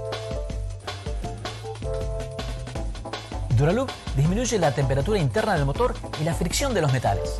Duraloop 3.58 3.90
disminuye 4.16 4.60
la 4.60 4.76
temperatura 4.76 5.18
interna 5.18 5.56
del 5.56 5.66
motor 5.66 5.96
y 6.22 6.24
la 6.24 6.36
fricción 6.36 6.72
de 6.76 6.82
los 6.82 6.94
metales. 6.94 7.40